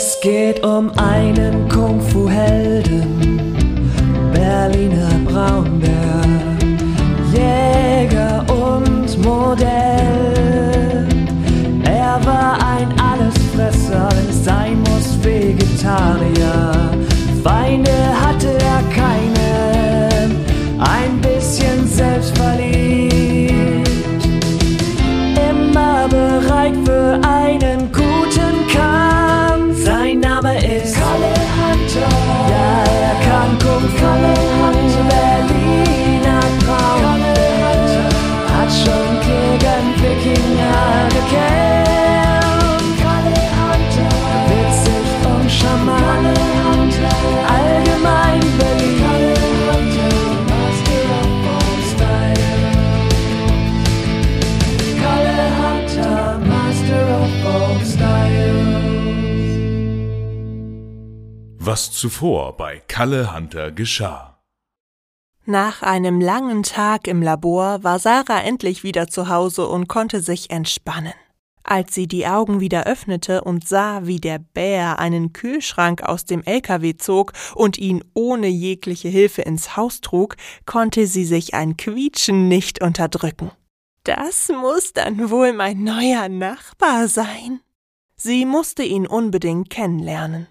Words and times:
Es 0.00 0.16
geht 0.20 0.64
um 0.64 0.92
einen 0.96 1.68
Kung-Fu-Helden, 1.68 3.02
Berliner 4.32 5.10
Braunbär, 5.26 6.22
Jäger 7.32 8.46
und 8.48 9.18
Modell. 9.24 11.04
Er 11.82 12.24
war 12.24 12.58
ein 12.64 12.88
Allesfresser, 13.00 14.08
wenn 14.14 14.28
es 14.30 14.44
sein 14.44 14.78
muss, 14.82 15.18
Vegetarier. 15.20 16.17
Was 61.70 61.92
zuvor 61.92 62.56
bei 62.56 62.82
Kalle 62.88 63.34
Hunter 63.34 63.70
geschah. 63.70 64.38
Nach 65.44 65.82
einem 65.82 66.18
langen 66.18 66.62
Tag 66.62 67.06
im 67.06 67.20
Labor 67.20 67.84
war 67.84 67.98
Sarah 67.98 68.40
endlich 68.40 68.84
wieder 68.84 69.08
zu 69.08 69.28
Hause 69.28 69.68
und 69.68 69.86
konnte 69.86 70.22
sich 70.22 70.48
entspannen. 70.48 71.12
Als 71.70 71.94
sie 71.94 72.08
die 72.08 72.26
Augen 72.26 72.60
wieder 72.60 72.86
öffnete 72.86 73.42
und 73.44 73.68
sah, 73.68 74.06
wie 74.06 74.20
der 74.20 74.38
Bär 74.38 74.98
einen 74.98 75.34
Kühlschrank 75.34 76.02
aus 76.02 76.24
dem 76.24 76.42
LKW 76.42 76.96
zog 76.96 77.34
und 77.54 77.76
ihn 77.76 78.02
ohne 78.14 78.46
jegliche 78.46 79.08
Hilfe 79.08 79.42
ins 79.42 79.76
Haus 79.76 80.00
trug, 80.00 80.36
konnte 80.64 81.06
sie 81.06 81.26
sich 81.26 81.52
ein 81.52 81.76
Quietschen 81.76 82.48
nicht 82.48 82.82
unterdrücken. 82.82 83.50
Das 84.04 84.48
muss 84.48 84.94
dann 84.94 85.28
wohl 85.28 85.52
mein 85.52 85.84
neuer 85.84 86.30
Nachbar 86.30 87.06
sein. 87.06 87.60
Sie 88.16 88.46
musste 88.46 88.82
ihn 88.82 89.06
unbedingt 89.06 89.68
kennenlernen. 89.68 90.46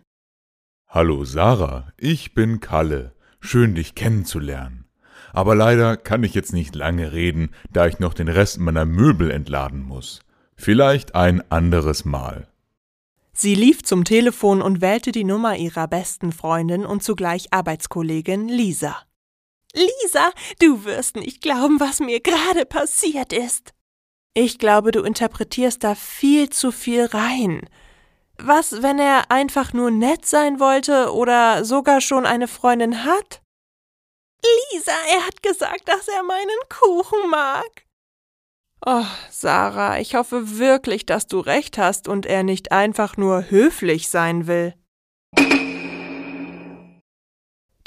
Hallo 0.87 1.25
Sarah, 1.25 1.93
ich 1.97 2.35
bin 2.35 2.59
Kalle. 2.59 3.15
Schön 3.39 3.73
dich 3.73 3.95
kennenzulernen. 3.95 4.85
Aber 5.33 5.55
leider 5.55 5.97
kann 5.97 6.23
ich 6.23 6.35
jetzt 6.35 6.53
nicht 6.53 6.75
lange 6.75 7.11
reden, 7.11 7.49
da 7.71 7.87
ich 7.87 7.97
noch 7.97 8.13
den 8.13 8.27
Rest 8.27 8.59
meiner 8.59 8.85
Möbel 8.85 9.31
entladen 9.31 9.81
muss. 9.81 10.21
Vielleicht 10.57 11.15
ein 11.15 11.49
anderes 11.51 12.03
Mal. 12.03 12.47
Sie 13.31 13.53
lief 13.53 13.83
zum 13.83 14.03
Telefon 14.03 14.63
und 14.63 14.81
wählte 14.81 15.11
die 15.11 15.23
Nummer 15.23 15.55
ihrer 15.55 15.87
besten 15.87 16.31
Freundin 16.31 16.85
und 16.85 17.03
zugleich 17.03 17.53
Arbeitskollegin 17.53 18.49
Lisa. 18.49 18.97
Lisa, 19.73 20.31
du 20.59 20.85
wirst 20.85 21.15
nicht 21.15 21.41
glauben, 21.41 21.79
was 21.79 21.99
mir 21.99 22.19
gerade 22.19 22.65
passiert 22.65 23.31
ist. 23.31 23.73
Ich 24.33 24.57
glaube, 24.57 24.91
du 24.91 25.03
interpretierst 25.03 25.83
da 25.83 25.93
viel 25.93 26.49
zu 26.49 26.71
viel 26.71 27.05
rein. 27.05 27.69
Was, 28.39 28.81
wenn 28.81 28.99
er 28.99 29.31
einfach 29.31 29.73
nur 29.73 29.91
nett 29.91 30.25
sein 30.25 30.59
wollte 30.59 31.13
oder 31.13 31.63
sogar 31.63 32.01
schon 32.01 32.25
eine 32.25 32.47
Freundin 32.47 33.03
hat? 33.03 33.41
Lisa, 34.71 34.93
er 35.11 35.25
hat 35.27 35.43
gesagt, 35.43 35.87
dass 35.87 36.07
er 36.07 36.23
meinen 36.23 36.59
Kuchen 36.69 37.29
mag. 37.29 37.86
Oh, 38.85 39.05
Sarah, 39.31 39.99
ich 39.99 40.15
hoffe 40.15 40.59
wirklich, 40.59 41.05
dass 41.05 41.27
du 41.27 41.39
recht 41.39 41.77
hast 41.77 42.07
und 42.07 42.25
er 42.25 42.43
nicht 42.43 42.71
einfach 42.71 43.17
nur 43.17 43.49
höflich 43.49 44.09
sein 44.09 44.47
will. 44.47 44.73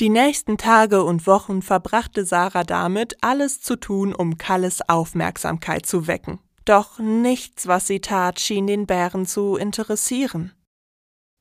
Die 0.00 0.08
nächsten 0.08 0.56
Tage 0.56 1.04
und 1.04 1.26
Wochen 1.26 1.60
verbrachte 1.60 2.24
Sarah 2.24 2.64
damit, 2.64 3.18
alles 3.20 3.60
zu 3.60 3.76
tun, 3.76 4.14
um 4.14 4.38
Kalles 4.38 4.80
Aufmerksamkeit 4.88 5.84
zu 5.84 6.06
wecken. 6.06 6.40
Doch 6.64 6.98
nichts, 6.98 7.66
was 7.66 7.86
sie 7.86 8.00
tat, 8.00 8.40
schien 8.40 8.66
den 8.66 8.86
Bären 8.86 9.26
zu 9.26 9.56
interessieren. 9.56 10.54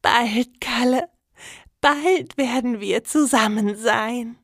Bald, 0.01 0.59
Kalle, 0.59 1.07
bald 1.81 2.37
werden 2.37 2.81
wir 2.81 3.03
zusammen 3.05 3.75
sein. 3.77 4.37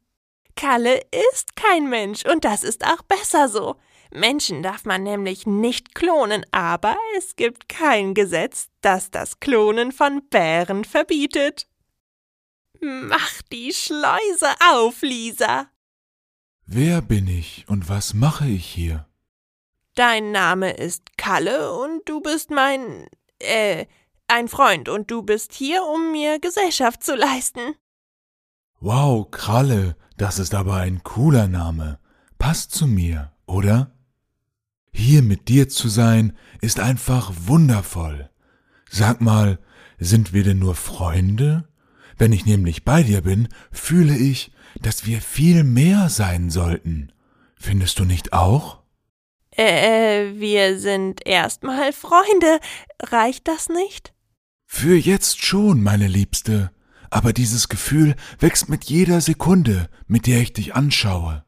Kalle 0.56 1.02
ist 1.32 1.56
kein 1.58 1.90
Mensch 1.90 2.26
und 2.26 2.46
das 2.46 2.64
ist 2.64 2.86
auch 2.86 3.02
besser 3.04 3.50
so. 3.50 3.76
Menschen 4.12 4.64
darf 4.64 4.86
man 4.86 5.04
nämlich 5.04 5.46
nicht 5.46 5.96
klonen, 5.96 6.46
aber 6.52 6.98
es 7.18 7.36
gibt 7.36 7.70
kein 7.70 8.14
Gesetz, 8.14 8.70
das 8.82 9.12
das 9.12 9.40
Klonen 9.40 9.92
von 9.92 10.28
Bären 10.30 10.86
verbietet. 10.86 11.68
Mach 12.82 13.42
die 13.52 13.74
Schleuse 13.74 14.54
auf, 14.74 15.02
Lisa. 15.02 15.68
Wer 16.66 17.02
bin 17.02 17.28
ich 17.28 17.66
und 17.68 17.90
was 17.90 18.14
mache 18.14 18.48
ich 18.48 18.66
hier? 18.66 19.08
Dein 19.96 20.32
Name 20.32 20.72
ist 20.72 21.18
Kalle 21.18 21.74
und 21.74 22.08
du 22.10 22.22
bist 22.22 22.50
mein, 22.52 23.08
äh, 23.40 23.86
ein 24.28 24.48
Freund 24.48 24.90
und 24.90 25.10
du 25.10 25.22
bist 25.24 25.54
hier, 25.54 25.84
um 25.84 26.12
mir 26.12 26.40
Gesellschaft 26.40 27.04
zu 27.04 27.16
leisten. 27.16 27.76
Wow, 28.80 29.30
Kralle, 29.32 29.96
das 30.18 30.38
ist 30.40 30.54
aber 30.54 30.76
ein 30.76 31.04
cooler 31.04 31.48
Name. 31.48 32.00
Passt 32.38 32.72
zu 32.72 32.88
mir, 32.88 33.32
oder? 33.46 33.95
Hier 34.98 35.24
mit 35.24 35.50
dir 35.50 35.68
zu 35.68 35.90
sein, 35.90 36.38
ist 36.62 36.80
einfach 36.80 37.34
wundervoll. 37.48 38.30
Sag 38.90 39.20
mal, 39.20 39.60
sind 40.00 40.32
wir 40.32 40.46
denn 40.46 40.58
nur 40.58 40.74
Freunde? 40.74 41.68
Wenn 42.18 42.32
ich 42.32 42.46
nämlich 42.46 42.86
bei 42.86 43.04
dir 43.04 43.20
bin, 43.20 43.50
fühle 43.74 44.16
ich, 44.16 44.54
dass 44.82 45.06
wir 45.06 45.20
viel 45.20 45.66
mehr 45.66 46.08
sein 46.08 46.50
sollten. 46.50 47.12
Findest 47.60 48.00
du 48.00 48.06
nicht 48.06 48.32
auch? 48.32 48.84
Äh, 49.52 50.32
wir 50.36 50.80
sind 50.80 51.28
erstmal 51.28 51.92
Freunde. 51.92 52.62
Reicht 53.04 53.50
das 53.50 53.68
nicht? 53.68 54.14
Für 54.66 54.96
jetzt 54.96 55.44
schon, 55.44 55.84
meine 55.84 56.08
Liebste. 56.08 56.72
Aber 57.10 57.34
dieses 57.34 57.68
Gefühl 57.68 58.16
wächst 58.40 58.70
mit 58.70 58.86
jeder 58.86 59.20
Sekunde, 59.20 59.90
mit 60.08 60.26
der 60.26 60.40
ich 60.40 60.54
dich 60.54 60.74
anschaue. 60.74 61.44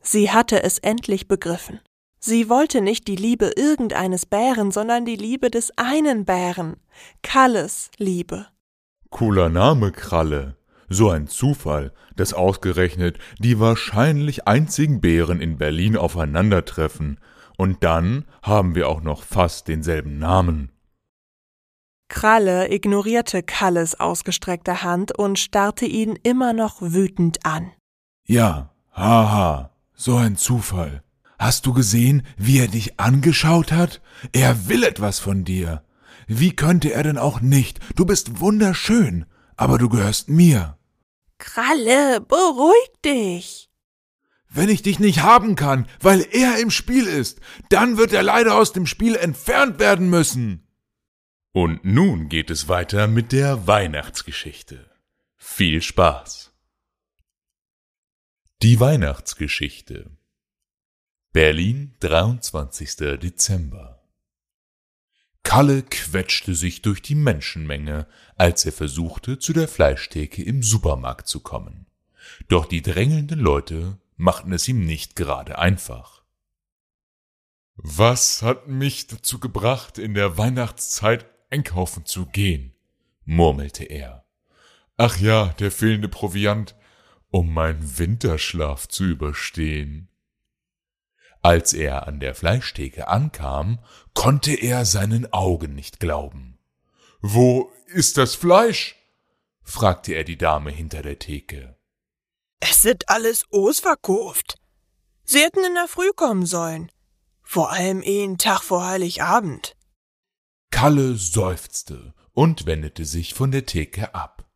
Sie 0.00 0.30
hatte 0.30 0.62
es 0.62 0.78
endlich 0.78 1.26
begriffen. 1.26 1.80
Sie 2.24 2.48
wollte 2.48 2.82
nicht 2.82 3.08
die 3.08 3.16
Liebe 3.16 3.52
irgendeines 3.56 4.26
Bären, 4.26 4.70
sondern 4.70 5.04
die 5.04 5.16
Liebe 5.16 5.50
des 5.50 5.76
einen 5.76 6.24
Bären, 6.24 6.76
Kalles 7.22 7.90
Liebe. 7.98 8.46
Cooler 9.10 9.48
Name, 9.48 9.90
Kralle. 9.90 10.56
So 10.88 11.10
ein 11.10 11.26
Zufall, 11.26 11.92
dass 12.14 12.32
ausgerechnet 12.32 13.18
die 13.40 13.58
wahrscheinlich 13.58 14.46
einzigen 14.46 15.00
Bären 15.00 15.40
in 15.40 15.58
Berlin 15.58 15.96
aufeinandertreffen. 15.96 17.18
Und 17.58 17.82
dann 17.82 18.24
haben 18.40 18.76
wir 18.76 18.88
auch 18.88 19.02
noch 19.02 19.24
fast 19.24 19.66
denselben 19.66 20.18
Namen. 20.20 20.70
Kralle 22.08 22.72
ignorierte 22.72 23.42
Kalles 23.42 23.98
ausgestreckte 23.98 24.84
Hand 24.84 25.18
und 25.18 25.40
starrte 25.40 25.86
ihn 25.86 26.16
immer 26.22 26.52
noch 26.52 26.76
wütend 26.80 27.44
an. 27.44 27.72
Ja, 28.28 28.70
haha, 28.92 29.72
so 29.92 30.14
ein 30.14 30.36
Zufall. 30.36 31.02
Hast 31.42 31.66
du 31.66 31.72
gesehen, 31.72 32.22
wie 32.36 32.60
er 32.60 32.68
dich 32.68 33.00
angeschaut 33.00 33.72
hat? 33.72 34.00
Er 34.32 34.68
will 34.68 34.84
etwas 34.84 35.18
von 35.18 35.42
dir. 35.42 35.82
Wie 36.28 36.54
könnte 36.54 36.92
er 36.92 37.02
denn 37.02 37.18
auch 37.18 37.40
nicht? 37.40 37.80
Du 37.96 38.06
bist 38.06 38.38
wunderschön, 38.38 39.26
aber 39.56 39.76
du 39.76 39.88
gehörst 39.88 40.28
mir. 40.28 40.78
Kralle, 41.38 42.20
beruhig 42.20 42.92
dich. 43.04 43.68
Wenn 44.50 44.68
ich 44.68 44.82
dich 44.82 45.00
nicht 45.00 45.22
haben 45.22 45.56
kann, 45.56 45.88
weil 45.98 46.24
er 46.30 46.60
im 46.60 46.70
Spiel 46.70 47.08
ist, 47.08 47.40
dann 47.70 47.96
wird 47.96 48.12
er 48.12 48.22
leider 48.22 48.54
aus 48.54 48.72
dem 48.72 48.86
Spiel 48.86 49.16
entfernt 49.16 49.80
werden 49.80 50.08
müssen. 50.10 50.68
Und 51.50 51.84
nun 51.84 52.28
geht 52.28 52.50
es 52.50 52.68
weiter 52.68 53.08
mit 53.08 53.32
der 53.32 53.66
Weihnachtsgeschichte. 53.66 54.88
Viel 55.38 55.82
Spaß! 55.82 56.52
Die 58.62 58.78
Weihnachtsgeschichte 58.78 60.08
Berlin, 61.34 61.94
23. 62.00 63.18
Dezember 63.18 64.02
Kalle 65.42 65.82
quetschte 65.82 66.54
sich 66.54 66.82
durch 66.82 67.00
die 67.00 67.14
Menschenmenge, 67.14 68.06
als 68.36 68.66
er 68.66 68.72
versuchte, 68.72 69.38
zu 69.38 69.54
der 69.54 69.66
Fleischtheke 69.66 70.42
im 70.42 70.62
Supermarkt 70.62 71.26
zu 71.26 71.40
kommen. 71.40 71.86
Doch 72.48 72.66
die 72.66 72.82
drängelnden 72.82 73.40
Leute 73.40 73.96
machten 74.18 74.52
es 74.52 74.68
ihm 74.68 74.84
nicht 74.84 75.16
gerade 75.16 75.58
einfach. 75.58 76.22
Was 77.76 78.42
hat 78.42 78.68
mich 78.68 79.06
dazu 79.06 79.40
gebracht, 79.40 79.96
in 79.96 80.12
der 80.12 80.36
Weihnachtszeit 80.36 81.24
einkaufen 81.48 82.04
zu 82.04 82.26
gehen? 82.26 82.74
murmelte 83.24 83.84
er. 83.84 84.26
Ach 84.98 85.18
ja, 85.18 85.54
der 85.58 85.70
fehlende 85.70 86.10
Proviant, 86.10 86.76
um 87.30 87.54
meinen 87.54 87.96
Winterschlaf 87.96 88.86
zu 88.86 89.04
überstehen. 89.04 90.10
Als 91.42 91.72
er 91.72 92.06
an 92.06 92.20
der 92.20 92.34
Fleischtheke 92.36 93.08
ankam, 93.08 93.80
konnte 94.14 94.54
er 94.54 94.84
seinen 94.84 95.32
Augen 95.32 95.74
nicht 95.74 95.98
glauben. 95.98 96.58
Wo 97.20 97.70
ist 97.86 98.16
das 98.16 98.34
Fleisch? 98.34 98.96
fragte 99.62 100.14
er 100.14 100.24
die 100.24 100.38
Dame 100.38 100.70
hinter 100.70 101.02
der 101.02 101.18
Theke. 101.18 101.76
Es 102.60 102.82
sind 102.82 103.08
alles 103.08 103.44
ausverkauft. 103.50 104.56
Sie 105.24 105.40
hätten 105.40 105.64
in 105.64 105.74
der 105.74 105.88
Früh 105.88 106.12
kommen 106.14 106.46
sollen. 106.46 106.92
Vor 107.42 107.72
allem 107.72 108.02
einen 108.06 108.38
Tag 108.38 108.62
vor 108.62 108.86
Heiligabend. 108.86 109.76
Kalle 110.70 111.16
seufzte 111.16 112.14
und 112.32 112.66
wendete 112.66 113.04
sich 113.04 113.34
von 113.34 113.50
der 113.50 113.66
Theke 113.66 114.14
ab. 114.14 114.48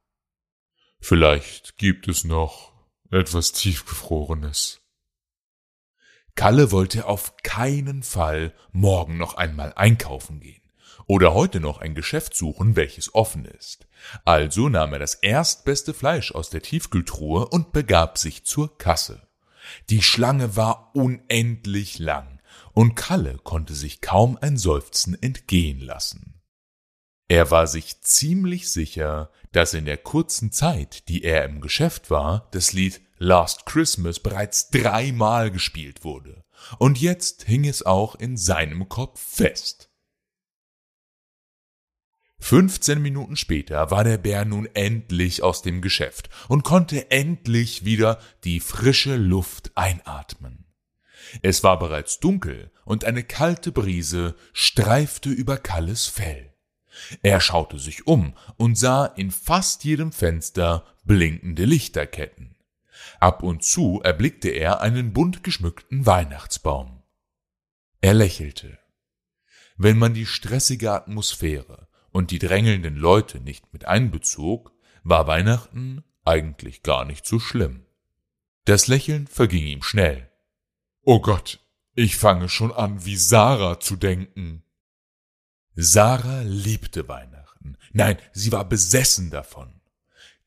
Vielleicht 1.00 1.76
gibt 1.76 2.08
es 2.08 2.24
noch 2.24 2.72
etwas 3.10 3.52
Tiefgefrorenes. 3.52 4.80
Kalle 6.36 6.70
wollte 6.70 7.06
auf 7.06 7.36
keinen 7.42 8.02
Fall 8.02 8.52
morgen 8.70 9.16
noch 9.16 9.34
einmal 9.34 9.72
einkaufen 9.74 10.38
gehen 10.40 10.62
oder 11.06 11.34
heute 11.34 11.60
noch 11.60 11.78
ein 11.78 11.94
Geschäft 11.94 12.36
suchen, 12.36 12.76
welches 12.76 13.14
offen 13.14 13.46
ist. 13.46 13.86
Also 14.24 14.68
nahm 14.68 14.92
er 14.92 14.98
das 14.98 15.14
erstbeste 15.14 15.94
Fleisch 15.94 16.32
aus 16.32 16.50
der 16.50 16.62
Tiefkühltruhe 16.62 17.48
und 17.48 17.72
begab 17.72 18.18
sich 18.18 18.44
zur 18.44 18.76
Kasse. 18.76 19.26
Die 19.88 20.02
Schlange 20.02 20.56
war 20.56 20.90
unendlich 20.94 21.98
lang, 21.98 22.40
und 22.72 22.94
Kalle 22.94 23.38
konnte 23.42 23.74
sich 23.74 24.00
kaum 24.00 24.38
ein 24.40 24.56
Seufzen 24.56 25.20
entgehen 25.20 25.80
lassen. 25.80 26.35
Er 27.28 27.50
war 27.50 27.66
sich 27.66 28.00
ziemlich 28.02 28.70
sicher, 28.70 29.30
dass 29.52 29.74
in 29.74 29.84
der 29.84 29.98
kurzen 29.98 30.52
Zeit, 30.52 31.08
die 31.08 31.24
er 31.24 31.44
im 31.44 31.60
Geschäft 31.60 32.10
war, 32.10 32.48
das 32.52 32.72
Lied 32.72 33.00
Last 33.18 33.66
Christmas 33.66 34.20
bereits 34.20 34.70
dreimal 34.70 35.50
gespielt 35.50 36.04
wurde, 36.04 36.44
und 36.78 37.00
jetzt 37.00 37.44
hing 37.44 37.64
es 37.64 37.84
auch 37.84 38.14
in 38.14 38.36
seinem 38.36 38.88
Kopf 38.88 39.20
fest. 39.20 39.90
Fünfzehn 42.38 43.00
Minuten 43.00 43.34
später 43.34 43.90
war 43.90 44.04
der 44.04 44.18
Bär 44.18 44.44
nun 44.44 44.68
endlich 44.74 45.42
aus 45.42 45.62
dem 45.62 45.80
Geschäft 45.80 46.28
und 46.48 46.62
konnte 46.62 47.10
endlich 47.10 47.84
wieder 47.84 48.20
die 48.44 48.60
frische 48.60 49.16
Luft 49.16 49.72
einatmen. 49.74 50.66
Es 51.42 51.64
war 51.64 51.78
bereits 51.78 52.20
dunkel 52.20 52.70
und 52.84 53.04
eine 53.04 53.24
kalte 53.24 53.72
Brise 53.72 54.36
streifte 54.52 55.30
über 55.30 55.56
Kalles 55.56 56.06
Fell. 56.06 56.55
Er 57.22 57.40
schaute 57.40 57.78
sich 57.78 58.06
um 58.06 58.34
und 58.56 58.76
sah 58.76 59.06
in 59.06 59.30
fast 59.30 59.84
jedem 59.84 60.12
Fenster 60.12 60.84
blinkende 61.04 61.64
Lichterketten. 61.64 62.56
Ab 63.20 63.42
und 63.42 63.62
zu 63.62 64.00
erblickte 64.02 64.48
er 64.48 64.80
einen 64.80 65.12
bunt 65.12 65.42
geschmückten 65.42 66.06
Weihnachtsbaum. 66.06 67.02
Er 68.00 68.14
lächelte. 68.14 68.78
Wenn 69.76 69.98
man 69.98 70.14
die 70.14 70.26
stressige 70.26 70.92
Atmosphäre 70.92 71.88
und 72.10 72.30
die 72.30 72.38
drängelnden 72.38 72.96
Leute 72.96 73.40
nicht 73.40 73.72
mit 73.72 73.84
einbezog, 73.84 74.72
war 75.02 75.26
Weihnachten 75.26 76.02
eigentlich 76.24 76.82
gar 76.82 77.04
nicht 77.04 77.26
so 77.26 77.38
schlimm. 77.38 77.86
Das 78.64 78.88
Lächeln 78.88 79.26
verging 79.26 79.66
ihm 79.66 79.82
schnell. 79.82 80.30
Oh 81.02 81.20
Gott, 81.20 81.60
ich 81.94 82.16
fange 82.16 82.48
schon 82.48 82.72
an, 82.72 83.04
wie 83.04 83.16
Sarah 83.16 83.78
zu 83.78 83.96
denken. 83.96 84.62
Sarah 85.78 86.40
liebte 86.40 87.06
Weihnachten. 87.06 87.76
Nein, 87.92 88.16
sie 88.32 88.50
war 88.50 88.66
besessen 88.66 89.30
davon. 89.30 89.80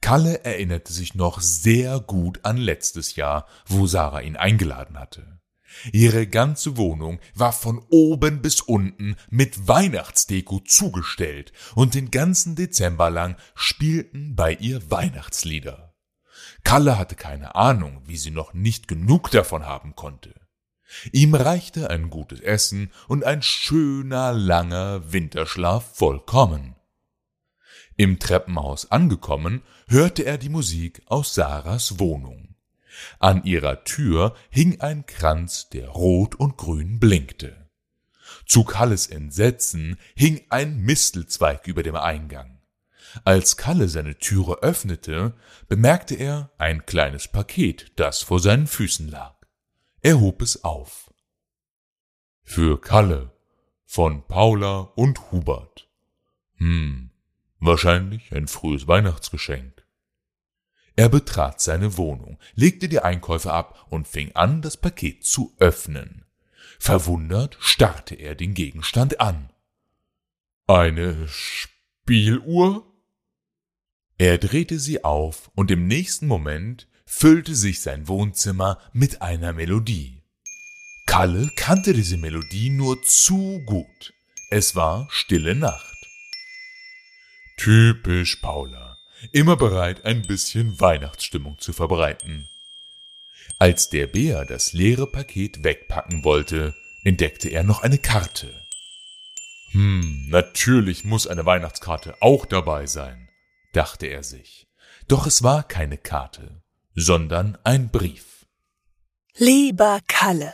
Kalle 0.01 0.43
erinnerte 0.43 0.91
sich 0.91 1.13
noch 1.13 1.39
sehr 1.39 1.99
gut 1.99 2.43
an 2.43 2.57
letztes 2.57 3.15
Jahr, 3.15 3.45
wo 3.67 3.85
Sarah 3.85 4.21
ihn 4.21 4.37
eingeladen 4.37 4.97
hatte. 4.97 5.39
Ihre 5.93 6.25
ganze 6.25 6.77
Wohnung 6.77 7.19
war 7.35 7.53
von 7.53 7.79
oben 7.89 8.41
bis 8.41 8.61
unten 8.61 9.15
mit 9.29 9.67
Weihnachtsdeko 9.67 10.61
zugestellt 10.61 11.53
und 11.75 11.93
den 11.93 12.09
ganzen 12.09 12.55
Dezember 12.55 13.11
lang 13.11 13.35
spielten 13.53 14.35
bei 14.35 14.53
ihr 14.53 14.89
Weihnachtslieder. 14.89 15.93
Kalle 16.63 16.97
hatte 16.97 17.15
keine 17.15 17.53
Ahnung, 17.53 18.01
wie 18.05 18.17
sie 18.17 18.31
noch 18.31 18.53
nicht 18.53 18.87
genug 18.87 19.29
davon 19.29 19.67
haben 19.67 19.95
konnte. 19.95 20.33
Ihm 21.11 21.35
reichte 21.35 21.89
ein 21.89 22.09
gutes 22.09 22.39
Essen 22.41 22.91
und 23.07 23.23
ein 23.23 23.41
schöner 23.41 24.33
langer 24.33 25.11
Winterschlaf 25.11 25.95
vollkommen. 25.95 26.75
Im 27.95 28.19
Treppenhaus 28.19 28.91
angekommen, 28.91 29.61
hörte 29.87 30.23
er 30.23 30.37
die 30.37 30.49
Musik 30.49 31.01
aus 31.05 31.33
Sarahs 31.33 31.99
Wohnung. 31.99 32.55
An 33.19 33.43
ihrer 33.43 33.83
Tür 33.83 34.35
hing 34.49 34.79
ein 34.81 35.05
Kranz, 35.05 35.69
der 35.69 35.89
rot 35.89 36.35
und 36.35 36.57
grün 36.57 36.99
blinkte. 36.99 37.69
Zu 38.45 38.63
Kalles 38.63 39.07
Entsetzen 39.07 39.97
hing 40.15 40.41
ein 40.49 40.79
Mistelzweig 40.81 41.67
über 41.67 41.83
dem 41.83 41.95
Eingang. 41.95 42.59
Als 43.23 43.57
Kalle 43.57 43.89
seine 43.89 44.17
Türe 44.17 44.59
öffnete, 44.61 45.33
bemerkte 45.67 46.15
er 46.15 46.51
ein 46.57 46.85
kleines 46.85 47.27
Paket, 47.27 47.91
das 47.95 48.21
vor 48.21 48.39
seinen 48.39 48.67
Füßen 48.67 49.09
lag. 49.09 49.38
Er 50.01 50.19
hob 50.21 50.41
es 50.41 50.63
auf. 50.63 51.13
Für 52.43 52.79
Kalle 52.79 53.31
von 53.85 54.25
Paula 54.27 54.79
und 54.95 55.31
Hubert. 55.31 55.89
Hm, 56.55 57.11
wahrscheinlich 57.59 58.31
ein 58.33 58.47
frühes 58.47 58.87
Weihnachtsgeschenk. 58.87 59.85
Er 60.95 61.09
betrat 61.09 61.61
seine 61.61 61.97
Wohnung, 61.97 62.37
legte 62.55 62.87
die 62.87 62.99
Einkäufe 62.99 63.51
ab 63.51 63.87
und 63.89 64.07
fing 64.07 64.35
an, 64.35 64.61
das 64.61 64.77
Paket 64.77 65.25
zu 65.25 65.55
öffnen. 65.59 66.25
Verwundert 66.79 67.57
starrte 67.59 68.15
er 68.15 68.35
den 68.35 68.53
Gegenstand 68.53 69.19
an. 69.19 69.49
Eine 70.67 71.27
Spieluhr? 71.27 72.85
Er 74.17 74.37
drehte 74.37 74.79
sie 74.79 75.03
auf 75.03 75.51
und 75.55 75.71
im 75.71 75.87
nächsten 75.87 76.27
Moment 76.27 76.87
füllte 77.11 77.55
sich 77.55 77.81
sein 77.81 78.07
Wohnzimmer 78.07 78.77
mit 78.93 79.23
einer 79.23 79.51
Melodie. 79.51 80.21
Kalle 81.07 81.49
kannte 81.55 81.93
diese 81.93 82.17
Melodie 82.17 82.69
nur 82.69 83.01
zu 83.01 83.61
gut. 83.65 84.13
Es 84.51 84.75
war 84.75 85.07
Stille 85.09 85.55
Nacht. 85.55 85.97
Typisch 87.57 88.37
Paula, 88.37 88.95
immer 89.31 89.57
bereit, 89.57 90.05
ein 90.05 90.21
bisschen 90.21 90.79
Weihnachtsstimmung 90.79 91.57
zu 91.57 91.73
verbreiten. 91.73 92.47
Als 93.57 93.89
der 93.89 94.05
Bär 94.05 94.45
das 94.45 94.71
leere 94.73 95.07
Paket 95.07 95.63
wegpacken 95.63 96.23
wollte, 96.23 96.75
entdeckte 97.03 97.49
er 97.49 97.63
noch 97.63 97.81
eine 97.81 97.97
Karte. 97.97 98.53
Hm, 99.71 100.29
natürlich 100.29 101.05
muss 101.05 101.25
eine 101.25 101.45
Weihnachtskarte 101.45 102.21
auch 102.21 102.45
dabei 102.45 102.85
sein, 102.85 103.29
dachte 103.73 104.05
er 104.05 104.23
sich. 104.23 104.67
Doch 105.07 105.25
es 105.25 105.41
war 105.41 105.63
keine 105.63 105.97
Karte 105.97 106.58
sondern 106.95 107.57
ein 107.63 107.89
Brief. 107.89 108.45
Lieber 109.35 109.99
Kalle, 110.07 110.53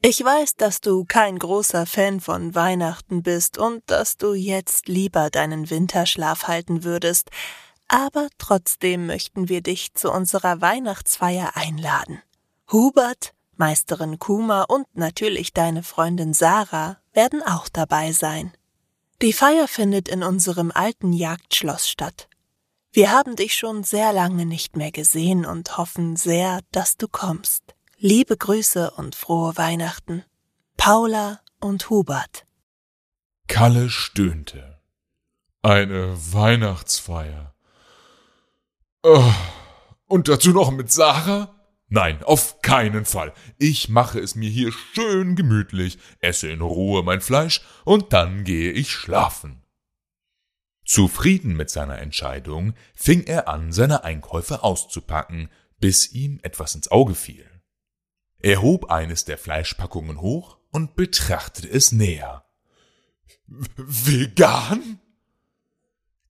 ich 0.00 0.22
weiß, 0.22 0.54
dass 0.54 0.80
du 0.80 1.04
kein 1.04 1.40
großer 1.40 1.84
Fan 1.84 2.20
von 2.20 2.54
Weihnachten 2.54 3.24
bist 3.24 3.58
und 3.58 3.82
dass 3.86 4.16
du 4.16 4.32
jetzt 4.32 4.86
lieber 4.86 5.28
deinen 5.28 5.70
Winterschlaf 5.70 6.46
halten 6.46 6.84
würdest, 6.84 7.30
aber 7.88 8.28
trotzdem 8.38 9.06
möchten 9.06 9.48
wir 9.48 9.60
dich 9.60 9.94
zu 9.94 10.12
unserer 10.12 10.60
Weihnachtsfeier 10.60 11.56
einladen. 11.56 12.22
Hubert, 12.70 13.34
Meisterin 13.56 14.20
Kuma 14.20 14.62
und 14.62 14.86
natürlich 14.94 15.52
deine 15.52 15.82
Freundin 15.82 16.32
Sarah 16.32 16.98
werden 17.12 17.42
auch 17.42 17.68
dabei 17.68 18.12
sein. 18.12 18.52
Die 19.20 19.32
Feier 19.32 19.66
findet 19.66 20.08
in 20.08 20.22
unserem 20.22 20.70
alten 20.70 21.12
Jagdschloss 21.12 21.88
statt. 21.88 22.27
Wir 22.98 23.12
haben 23.12 23.36
dich 23.36 23.54
schon 23.54 23.84
sehr 23.84 24.12
lange 24.12 24.44
nicht 24.44 24.76
mehr 24.76 24.90
gesehen 24.90 25.46
und 25.46 25.78
hoffen 25.78 26.16
sehr, 26.16 26.62
dass 26.72 26.96
du 26.96 27.06
kommst. 27.06 27.62
Liebe 27.96 28.36
Grüße 28.36 28.90
und 28.90 29.14
frohe 29.14 29.56
Weihnachten. 29.56 30.24
Paula 30.76 31.38
und 31.60 31.90
Hubert. 31.90 32.44
Kalle 33.46 33.88
stöhnte. 33.88 34.80
Eine 35.62 36.16
Weihnachtsfeier. 36.32 37.54
Oh, 39.04 39.32
und 40.08 40.26
dazu 40.26 40.50
noch 40.50 40.72
mit 40.72 40.90
Sarah? 40.90 41.54
Nein, 41.86 42.24
auf 42.24 42.62
keinen 42.62 43.04
Fall. 43.04 43.32
Ich 43.58 43.88
mache 43.88 44.18
es 44.18 44.34
mir 44.34 44.50
hier 44.50 44.72
schön 44.72 45.36
gemütlich, 45.36 46.00
esse 46.18 46.48
in 46.48 46.62
Ruhe 46.62 47.04
mein 47.04 47.20
Fleisch 47.20 47.60
und 47.84 48.12
dann 48.12 48.42
gehe 48.42 48.72
ich 48.72 48.90
schlafen. 48.90 49.62
Zufrieden 50.88 51.54
mit 51.54 51.68
seiner 51.68 51.98
Entscheidung 51.98 52.72
fing 52.94 53.24
er 53.24 53.46
an, 53.46 53.72
seine 53.72 54.04
Einkäufe 54.04 54.64
auszupacken, 54.64 55.50
bis 55.78 56.12
ihm 56.12 56.40
etwas 56.42 56.74
ins 56.74 56.90
Auge 56.90 57.14
fiel. 57.14 57.44
Er 58.38 58.62
hob 58.62 58.90
eines 58.90 59.26
der 59.26 59.36
Fleischpackungen 59.36 60.22
hoch 60.22 60.56
und 60.70 60.96
betrachtete 60.96 61.68
es 61.68 61.92
näher. 61.92 62.46
Vegan? 63.46 64.98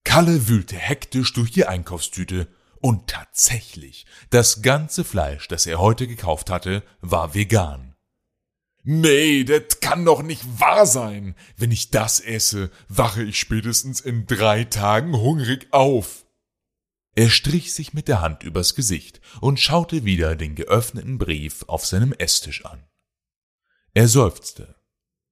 Kalle 0.03 0.49
wühlte 0.49 0.75
hektisch 0.75 1.33
durch 1.35 1.53
die 1.53 1.67
Einkaufstüte 1.67 2.49
und 2.81 3.09
tatsächlich, 3.09 4.07
das 4.31 4.61
ganze 4.61 5.05
Fleisch, 5.05 5.47
das 5.47 5.67
er 5.67 5.79
heute 5.79 6.09
gekauft 6.09 6.51
hatte, 6.51 6.83
war 7.01 7.33
vegan. 7.33 7.88
Nee, 8.91 9.45
das 9.45 9.81
kann 9.81 10.07
doch 10.07 10.23
nicht 10.23 10.43
wahr 10.59 10.87
sein. 10.87 11.35
Wenn 11.59 11.71
ich 11.71 11.91
das 11.91 12.21
esse, 12.21 12.71
wache 12.89 13.23
ich 13.23 13.39
spätestens 13.39 14.01
in 14.01 14.27
drei 14.27 14.65
Tagen 14.65 15.15
hungrig 15.15 15.69
auf. 15.73 16.25
Er 17.15 17.29
strich 17.29 17.75
sich 17.75 17.93
mit 17.93 18.09
der 18.09 18.23
Hand 18.23 18.45
übers 18.45 18.75
Gesicht 18.75 19.21
und 19.43 19.61
schaute 19.61 20.07
wieder 20.07 20.37
den 20.37 20.55
geöffneten 20.55 21.19
Brief 21.19 21.65
auf 21.67 21.85
seinem 21.85 22.15
Esstisch 22.15 22.65
an. 22.65 22.83
Er 23.93 24.09
seufzte. 24.09 24.77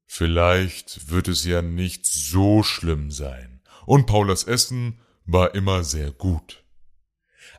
Vielleicht 0.04 1.08
wird 1.08 1.26
es 1.26 1.42
ja 1.46 1.62
nicht 1.62 2.04
so 2.04 2.62
schlimm 2.62 3.10
sein, 3.10 3.62
und 3.86 4.04
Paulas 4.04 4.44
Essen 4.44 5.00
war 5.24 5.54
immer 5.54 5.82
sehr 5.82 6.10
gut. 6.10 6.62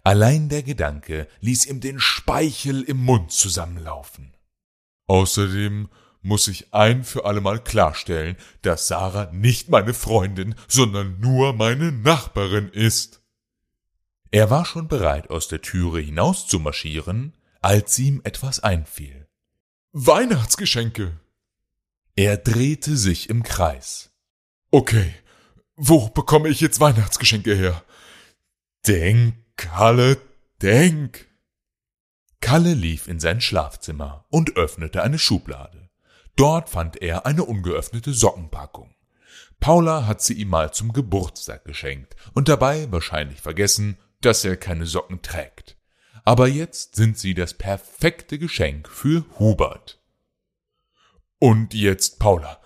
Allein 0.04 0.48
der 0.48 0.62
Gedanke 0.62 1.27
ließ 1.39 1.66
ihm 1.66 1.80
den 1.80 2.00
Speichel 2.00 2.84
im 2.84 2.98
Mund 2.98 3.32
zusammenlaufen. 3.32 4.37
Außerdem 5.08 5.90
muss 6.22 6.48
ich 6.48 6.74
ein 6.74 7.04
für 7.04 7.26
allemal 7.26 7.64
klarstellen, 7.64 8.36
dass 8.62 8.88
Sarah 8.88 9.32
nicht 9.32 9.70
meine 9.70 9.94
Freundin, 9.94 10.56
sondern 10.68 11.20
nur 11.20 11.54
meine 11.54 11.92
Nachbarin 11.92 12.70
ist. 12.70 13.22
Er 14.32 14.50
war 14.50 14.66
schon 14.66 14.88
bereit, 14.88 15.30
aus 15.30 15.48
der 15.48 15.62
Türe 15.62 16.02
hinaus 16.02 16.48
zu 16.48 16.60
marschieren, 16.60 17.34
als 17.62 17.98
ihm 17.98 18.22
etwas 18.24 18.60
einfiel. 18.60 19.28
Weihnachtsgeschenke! 19.94 21.20
Er 22.16 22.38
drehte 22.38 22.98
sich 22.98 23.30
im 23.30 23.44
Kreis. 23.44 24.12
Okay, 24.70 25.14
wo 25.76 26.10
bekomme 26.10 26.50
ich 26.50 26.60
jetzt 26.60 26.80
Weihnachtsgeschenke 26.80 27.54
her? 27.56 27.84
Denk, 28.86 29.36
Kalle, 29.56 30.18
denk! 30.62 31.26
Kalle 32.41 32.74
lief 32.74 33.08
in 33.08 33.20
sein 33.20 33.41
Schlafzimmer 33.41 34.25
und 34.29 34.56
öffnete 34.56 35.03
eine 35.03 35.20
Schublade. 35.20 35.89
Dort 36.36 36.70
fand 36.70 37.01
er 37.01 37.25
eine 37.25 37.44
ungeöffnete 37.44 38.13
Sockenpackung. 38.13 38.94
Paula 39.60 40.06
hat 40.06 40.22
sie 40.22 40.34
ihm 40.34 40.50
mal 40.50 40.72
zum 40.72 40.94
Geburtstag 40.94 41.65
geschenkt 41.65 42.15
und 42.34 42.48
dabei 42.48 42.91
wahrscheinlich 42.91 43.41
vergessen, 43.41 43.98
dass 44.22 44.46
er 44.46 44.56
keine 44.56 44.86
Socken 44.86 45.22
trägt. 45.22 45.77
Aber 46.24 46.48
jetzt 46.48 46.96
sind 46.96 47.17
sie 47.17 47.34
das 47.34 47.53
perfekte 47.53 48.38
Geschenk 48.38 48.88
für 48.89 49.25
Hubert. 49.39 50.00
Und 51.39 51.74
jetzt 51.74 52.20
Paula. 52.20 52.60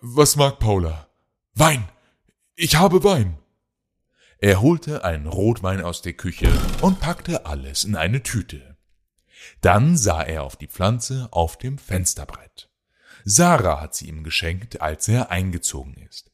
Was 0.00 0.36
mag 0.36 0.58
Paula? 0.58 1.08
Wein. 1.54 1.88
Ich 2.54 2.76
habe 2.76 3.02
Wein. 3.04 3.38
Er 4.38 4.60
holte 4.60 5.04
einen 5.04 5.26
Rotwein 5.26 5.80
aus 5.80 6.02
der 6.02 6.12
Küche 6.12 6.50
und 6.82 7.00
packte 7.00 7.46
alles 7.46 7.84
in 7.84 7.96
eine 7.96 8.22
Tüte. 8.22 8.73
Dann 9.60 9.96
sah 9.96 10.22
er 10.22 10.42
auf 10.42 10.56
die 10.56 10.68
Pflanze 10.68 11.28
auf 11.30 11.58
dem 11.58 11.78
Fensterbrett. 11.78 12.70
Sarah 13.24 13.80
hat 13.80 13.94
sie 13.94 14.08
ihm 14.08 14.22
geschenkt, 14.22 14.80
als 14.80 15.08
er 15.08 15.30
eingezogen 15.30 15.94
ist. 15.94 16.30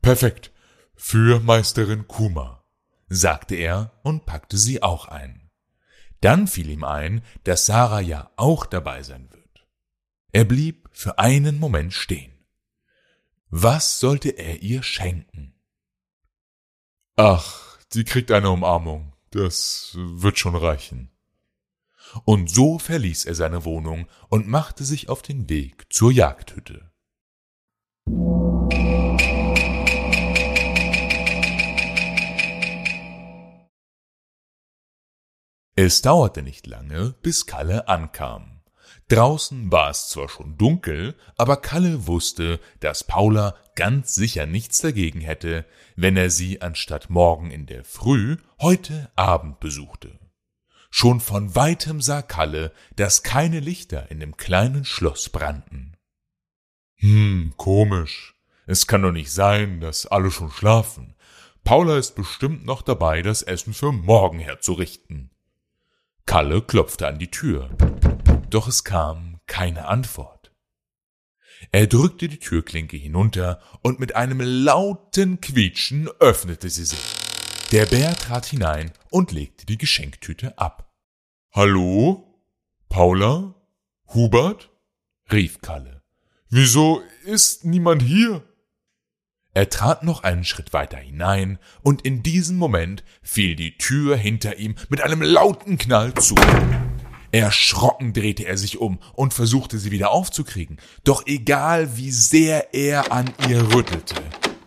Perfekt. 0.00 0.52
Für 0.94 1.40
Meisterin 1.40 2.06
Kuma, 2.08 2.64
sagte 3.08 3.54
er 3.54 3.98
und 4.02 4.26
packte 4.26 4.56
sie 4.58 4.82
auch 4.82 5.06
ein. 5.06 5.50
Dann 6.20 6.46
fiel 6.46 6.68
ihm 6.70 6.84
ein, 6.84 7.24
dass 7.44 7.66
Sarah 7.66 8.00
ja 8.00 8.30
auch 8.36 8.66
dabei 8.66 9.02
sein 9.02 9.30
wird. 9.30 9.66
Er 10.32 10.44
blieb 10.44 10.88
für 10.92 11.18
einen 11.18 11.58
Moment 11.58 11.92
stehen. 11.92 12.32
Was 13.48 13.98
sollte 13.98 14.30
er 14.30 14.62
ihr 14.62 14.82
schenken? 14.82 15.54
Ach, 17.16 17.78
sie 17.88 18.04
kriegt 18.04 18.30
eine 18.30 18.50
Umarmung. 18.50 19.12
Das 19.30 19.92
wird 19.94 20.38
schon 20.38 20.54
reichen. 20.54 21.09
Und 22.24 22.50
so 22.50 22.78
verließ 22.78 23.24
er 23.24 23.34
seine 23.34 23.64
Wohnung 23.64 24.06
und 24.28 24.48
machte 24.48 24.84
sich 24.84 25.08
auf 25.08 25.22
den 25.22 25.48
Weg 25.48 25.86
zur 25.90 26.12
Jagdhütte. 26.12 26.90
Es 35.76 36.02
dauerte 36.02 36.42
nicht 36.42 36.66
lange, 36.66 37.14
bis 37.22 37.46
Kalle 37.46 37.88
ankam. 37.88 38.60
Draußen 39.08 39.72
war 39.72 39.90
es 39.90 40.08
zwar 40.08 40.28
schon 40.28 40.56
dunkel, 40.58 41.16
aber 41.36 41.56
Kalle 41.56 42.06
wusste, 42.06 42.60
dass 42.80 43.02
Paula 43.02 43.56
ganz 43.76 44.14
sicher 44.14 44.46
nichts 44.46 44.78
dagegen 44.78 45.20
hätte, 45.20 45.64
wenn 45.96 46.16
er 46.16 46.30
sie 46.30 46.60
anstatt 46.60 47.08
morgen 47.08 47.50
in 47.50 47.66
der 47.66 47.82
Früh 47.84 48.36
heute 48.60 49.10
Abend 49.16 49.58
besuchte. 49.58 50.18
Schon 50.90 51.20
von 51.20 51.54
weitem 51.54 52.02
sah 52.02 52.20
Kalle, 52.20 52.72
dass 52.96 53.22
keine 53.22 53.60
Lichter 53.60 54.10
in 54.10 54.20
dem 54.20 54.36
kleinen 54.36 54.84
Schloss 54.84 55.28
brannten. 55.28 55.96
Hm, 56.96 57.54
komisch. 57.56 58.34
Es 58.66 58.86
kann 58.86 59.02
doch 59.02 59.12
nicht 59.12 59.32
sein, 59.32 59.80
dass 59.80 60.06
alle 60.06 60.30
schon 60.30 60.50
schlafen. 60.50 61.14
Paula 61.64 61.96
ist 61.96 62.14
bestimmt 62.14 62.64
noch 62.66 62.82
dabei, 62.82 63.22
das 63.22 63.42
Essen 63.42 63.72
für 63.72 63.92
morgen 63.92 64.38
herzurichten. 64.38 65.30
Kalle 66.26 66.62
klopfte 66.62 67.06
an 67.06 67.18
die 67.18 67.30
Tür, 67.30 67.70
doch 68.50 68.68
es 68.68 68.84
kam 68.84 69.40
keine 69.46 69.86
Antwort. 69.86 70.52
Er 71.72 71.86
drückte 71.86 72.28
die 72.28 72.38
Türklinke 72.38 72.96
hinunter 72.96 73.60
und 73.82 74.00
mit 74.00 74.16
einem 74.16 74.40
lauten 74.40 75.40
Quietschen 75.40 76.08
öffnete 76.18 76.70
sie 76.70 76.84
sich. 76.84 77.19
Der 77.70 77.86
Bär 77.86 78.16
trat 78.16 78.46
hinein 78.46 78.90
und 79.10 79.30
legte 79.30 79.64
die 79.64 79.78
Geschenktüte 79.78 80.58
ab. 80.58 80.92
Hallo? 81.52 82.36
Paula? 82.88 83.54
Hubert? 84.08 84.70
rief 85.30 85.60
Kalle. 85.60 86.02
Wieso 86.48 87.00
ist 87.24 87.64
niemand 87.64 88.02
hier? 88.02 88.42
Er 89.54 89.70
trat 89.70 90.02
noch 90.02 90.24
einen 90.24 90.42
Schritt 90.42 90.72
weiter 90.72 90.96
hinein, 90.96 91.60
und 91.82 92.02
in 92.02 92.24
diesem 92.24 92.56
Moment 92.56 93.04
fiel 93.22 93.54
die 93.54 93.78
Tür 93.78 94.16
hinter 94.16 94.56
ihm 94.56 94.74
mit 94.88 95.00
einem 95.00 95.22
lauten 95.22 95.78
Knall 95.78 96.12
zu. 96.14 96.34
Erschrocken 97.30 98.12
drehte 98.12 98.46
er 98.46 98.58
sich 98.58 98.78
um 98.78 98.98
und 99.14 99.32
versuchte 99.32 99.78
sie 99.78 99.92
wieder 99.92 100.10
aufzukriegen, 100.10 100.80
doch 101.04 101.24
egal 101.26 101.96
wie 101.96 102.10
sehr 102.10 102.74
er 102.74 103.12
an 103.12 103.32
ihr 103.48 103.72
rüttelte, 103.72 104.16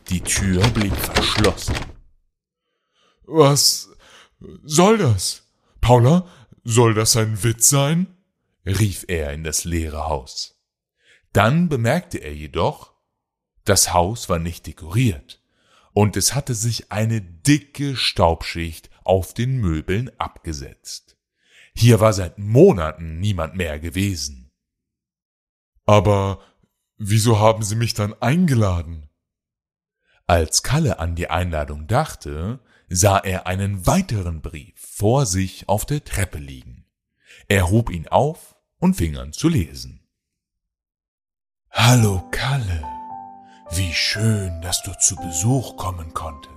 die 0.07 0.22
Tür 0.22 0.62
blieb 0.69 0.95
verschlossen. 0.95 1.75
Was 3.25 3.89
soll 4.63 4.98
das? 4.98 5.44
Paula, 5.82 6.27
soll 6.63 6.94
das 6.94 7.15
ein 7.18 7.44
Witz 7.44 7.70
sein? 7.70 8.08
rief 8.65 9.06
er 9.08 9.34
in 9.34 9.44
das 9.44 9.65
leere 9.65 10.08
Haus. 10.08 10.62
Dann 11.34 11.68
bemerkte 11.68 12.20
er 12.20 12.34
jedoch, 12.34 12.94
das 13.65 13.94
Haus 13.94 14.30
war 14.30 14.39
nicht 14.39 14.68
dekoriert, 14.68 15.42
und 15.94 16.18
es 16.18 16.34
hatte 16.34 16.56
sich 16.56 16.92
eine 16.92 17.22
dicke 17.22 17.96
Staubschicht 17.96 18.89
auf 19.03 19.34
den 19.34 19.58
Möbeln 19.58 20.12
abgesetzt. 20.20 21.18
Hier 21.75 22.00
war 22.00 22.13
seit 22.13 22.38
Monaten 22.38 23.20
niemand 23.20 23.56
mehr 23.56 23.80
gewesen. 23.80 24.51
Aber 25.86 26.39
wieso 26.98 27.39
haben 27.39 27.63
Sie 27.63 27.75
mich 27.75 27.94
dann 27.94 28.13
eingeladen? 28.22 29.10
Als 30.25 30.63
Kalle 30.63 31.00
an 31.00 31.15
die 31.15 31.30
Einladung 31.30 31.88
dachte, 31.88 32.60
sah 32.95 33.17
er 33.17 33.47
einen 33.47 33.88
weiteren 33.88 34.41
Brief 34.41 34.75
vor 34.77 35.25
sich 35.25 35.67
auf 35.67 35.85
der 35.85 36.03
Treppe 36.03 36.38
liegen. 36.38 36.85
Er 37.47 37.69
hob 37.69 37.89
ihn 37.89 38.07
auf 38.07 38.55
und 38.77 38.95
fing 38.95 39.17
an 39.17 39.33
zu 39.33 39.50
lesen. 39.50 40.07
Hallo 41.71 42.23
Kalle, 42.29 42.83
wie 43.71 43.91
schön, 43.93 44.62
dass 44.62 44.83
du 44.83 44.91
zu 45.00 45.15
Besuch 45.15 45.75
kommen 45.75 46.13
konntest. 46.13 46.53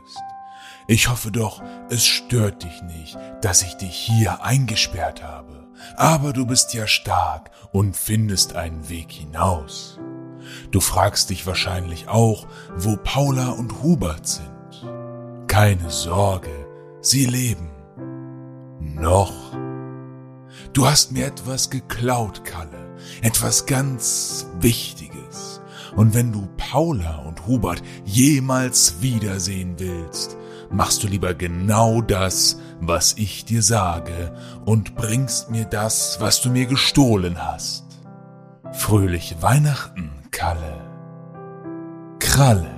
Ich 0.87 1.09
hoffe 1.09 1.33
doch, 1.33 1.63
es 1.89 2.05
stört 2.05 2.63
dich 2.63 2.83
nicht, 2.83 3.17
dass 3.41 3.63
ich 3.63 3.75
dich 3.75 3.97
hier 3.97 4.43
eingesperrt 4.43 5.23
habe, 5.23 5.73
aber 5.97 6.35
du 6.35 6.47
bist 6.47 6.75
ja 6.75 6.87
stark 6.87 7.51
und 7.73 7.97
findest 7.97 8.55
einen 8.55 8.91
Weg 8.91 9.11
hinaus. 9.11 9.99
Du 10.71 10.81
fragst 10.81 11.31
dich 11.31 11.47
wahrscheinlich 11.47 12.09
auch, 12.09 12.47
wo 12.77 12.97
Paula 12.97 13.49
und 13.49 13.83
Hubert 13.83 14.29
sind. 14.29 14.56
Keine 15.57 15.89
Sorge, 15.89 16.51
sie 17.01 17.25
leben. 17.25 17.71
Noch. 18.79 19.33
Du 20.75 20.87
hast 20.87 21.13
mir 21.13 21.25
etwas 21.25 21.71
geklaut, 21.71 22.45
Kalle, 22.45 22.95
etwas 23.23 23.65
ganz 23.65 24.49
Wichtiges. 24.61 25.63
Und 25.97 26.13
wenn 26.13 26.31
du 26.31 26.47
Paula 26.59 27.21
und 27.21 27.47
Hubert 27.47 27.83
jemals 28.05 29.01
wiedersehen 29.01 29.77
willst, 29.79 30.37
machst 30.69 31.03
du 31.03 31.09
lieber 31.09 31.33
genau 31.33 32.03
das, 32.03 32.61
was 32.83 33.15
ich 33.17 33.47
dir 33.47 33.63
sage, 33.63 34.37
und 34.67 34.95
bringst 34.95 35.49
mir 35.49 35.65
das, 35.65 36.19
was 36.21 36.43
du 36.43 36.51
mir 36.51 36.67
gestohlen 36.67 37.43
hast. 37.43 37.87
Fröhliche 38.73 39.41
Weihnachten, 39.41 40.11
Kalle. 40.31 40.83
Kralle. 42.19 42.76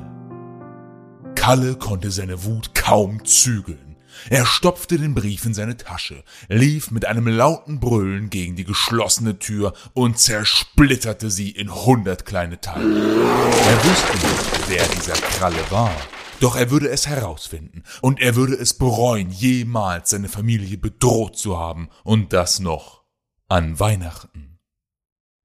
Kalle 1.49 1.77
konnte 1.77 2.11
seine 2.11 2.45
Wut 2.45 2.75
kaum 2.75 3.25
zügeln. 3.25 3.97
Er 4.29 4.45
stopfte 4.45 4.99
den 4.99 5.15
Brief 5.15 5.47
in 5.47 5.55
seine 5.55 5.79
Tasche, 5.79 6.23
lief 6.51 6.91
mit 6.91 7.07
einem 7.07 7.27
lauten 7.27 7.81
Brüllen 7.81 8.29
gegen 8.29 8.55
die 8.55 8.65
geschlossene 8.65 9.39
Tür 9.39 9.73
und 9.95 10.19
zersplitterte 10.19 11.31
sie 11.31 11.51
in 11.51 11.75
hundert 11.75 12.27
kleine 12.27 12.61
Teile. 12.61 12.85
Er 12.85 13.83
wusste 13.83 14.13
nicht, 14.13 14.69
wer 14.69 14.87
dieser 14.89 15.15
Kralle 15.15 15.71
war, 15.71 15.97
doch 16.41 16.55
er 16.55 16.71
würde 16.71 16.91
es 16.91 17.07
herausfinden 17.07 17.83
und 18.03 18.21
er 18.21 18.37
würde 18.37 18.53
es 18.53 18.75
bereuen, 18.75 19.31
jemals 19.31 20.11
seine 20.11 20.29
Familie 20.29 20.77
bedroht 20.77 21.39
zu 21.39 21.59
haben 21.59 21.89
und 22.05 22.35
das 22.35 22.61
noch 22.61 23.05
an 23.49 23.81
Weihnachten. 23.81 24.48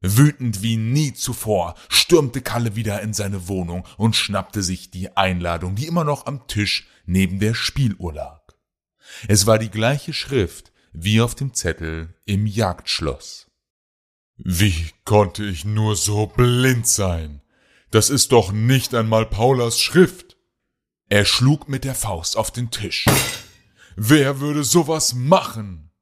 Wütend 0.04 0.62
wie 0.62 0.76
nie 0.76 1.14
zuvor 1.14 1.76
stürmte 1.88 2.42
Kalle 2.42 2.76
wieder 2.76 3.02
in 3.02 3.14
seine 3.14 3.48
Wohnung 3.48 3.88
und 3.98 4.18
schnappte 4.18 4.62
sich 4.62 4.92
die 4.92 5.16
Einladung, 5.16 5.76
die 5.76 5.88
immer 5.88 6.04
noch 6.04 6.26
am 6.26 6.46
Tisch 6.48 6.88
neben 7.06 7.40
der 7.40 7.54
Spieluhr 7.54 8.14
lag. 8.14 8.42
Es 9.30 9.48
war 9.48 9.58
die 9.58 9.72
gleiche 9.72 10.14
Schrift 10.14 10.74
wie 10.92 11.22
auf 11.22 11.36
dem 11.36 11.54
Zettel 11.54 12.14
im 12.26 12.46
Jagdschloss. 12.46 13.50
Wie 14.36 14.92
konnte 15.06 15.46
ich 15.46 15.64
nur 15.64 15.96
so 15.96 16.28
blind 16.28 16.86
sein? 16.86 17.42
Das 17.90 18.10
ist 18.10 18.34
doch 18.34 18.52
nicht 18.52 18.94
einmal 18.94 19.26
Paulas 19.26 19.80
Schrift. 19.80 20.36
Er 21.08 21.24
schlug 21.24 21.70
mit 21.70 21.86
der 21.86 21.96
Faust 21.96 22.36
auf 22.36 22.52
den 22.52 22.72
Tisch. 22.72 23.06
Wer 23.96 24.42
würde 24.42 24.66
sowas 24.66 25.14
machen? 25.14 25.93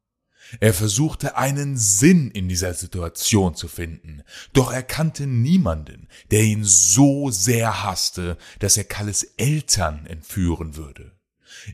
Er 0.59 0.73
versuchte 0.73 1.37
einen 1.37 1.77
Sinn 1.77 2.29
in 2.31 2.49
dieser 2.49 2.73
Situation 2.73 3.55
zu 3.55 3.67
finden, 3.67 4.23
doch 4.53 4.71
er 4.71 4.83
kannte 4.83 5.27
niemanden, 5.27 6.07
der 6.29 6.41
ihn 6.41 6.63
so 6.63 7.31
sehr 7.31 7.83
hasste, 7.83 8.37
dass 8.59 8.77
er 8.77 8.83
Kalles 8.83 9.23
Eltern 9.37 10.05
entführen 10.05 10.75
würde. 10.75 11.13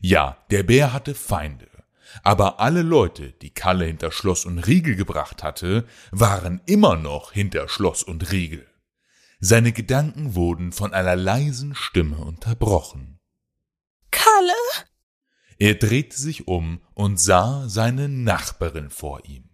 Ja, 0.00 0.38
der 0.50 0.62
Bär 0.62 0.92
hatte 0.92 1.14
Feinde, 1.14 1.68
aber 2.22 2.60
alle 2.60 2.82
Leute, 2.82 3.32
die 3.32 3.50
Kalle 3.50 3.86
hinter 3.86 4.10
Schloss 4.10 4.44
und 4.44 4.58
Riegel 4.58 4.96
gebracht 4.96 5.42
hatte, 5.42 5.86
waren 6.10 6.60
immer 6.66 6.96
noch 6.96 7.32
hinter 7.32 7.68
Schloss 7.68 8.02
und 8.02 8.30
Riegel. 8.32 8.66
Seine 9.40 9.72
Gedanken 9.72 10.34
wurden 10.34 10.72
von 10.72 10.92
einer 10.92 11.14
leisen 11.14 11.74
Stimme 11.74 12.18
unterbrochen. 12.18 13.20
Kalle? 14.10 14.52
Er 15.58 15.74
drehte 15.74 16.16
sich 16.16 16.46
um 16.46 16.80
und 16.94 17.20
sah 17.20 17.68
seine 17.68 18.08
Nachbarin 18.08 18.90
vor 18.90 19.24
ihm. 19.24 19.50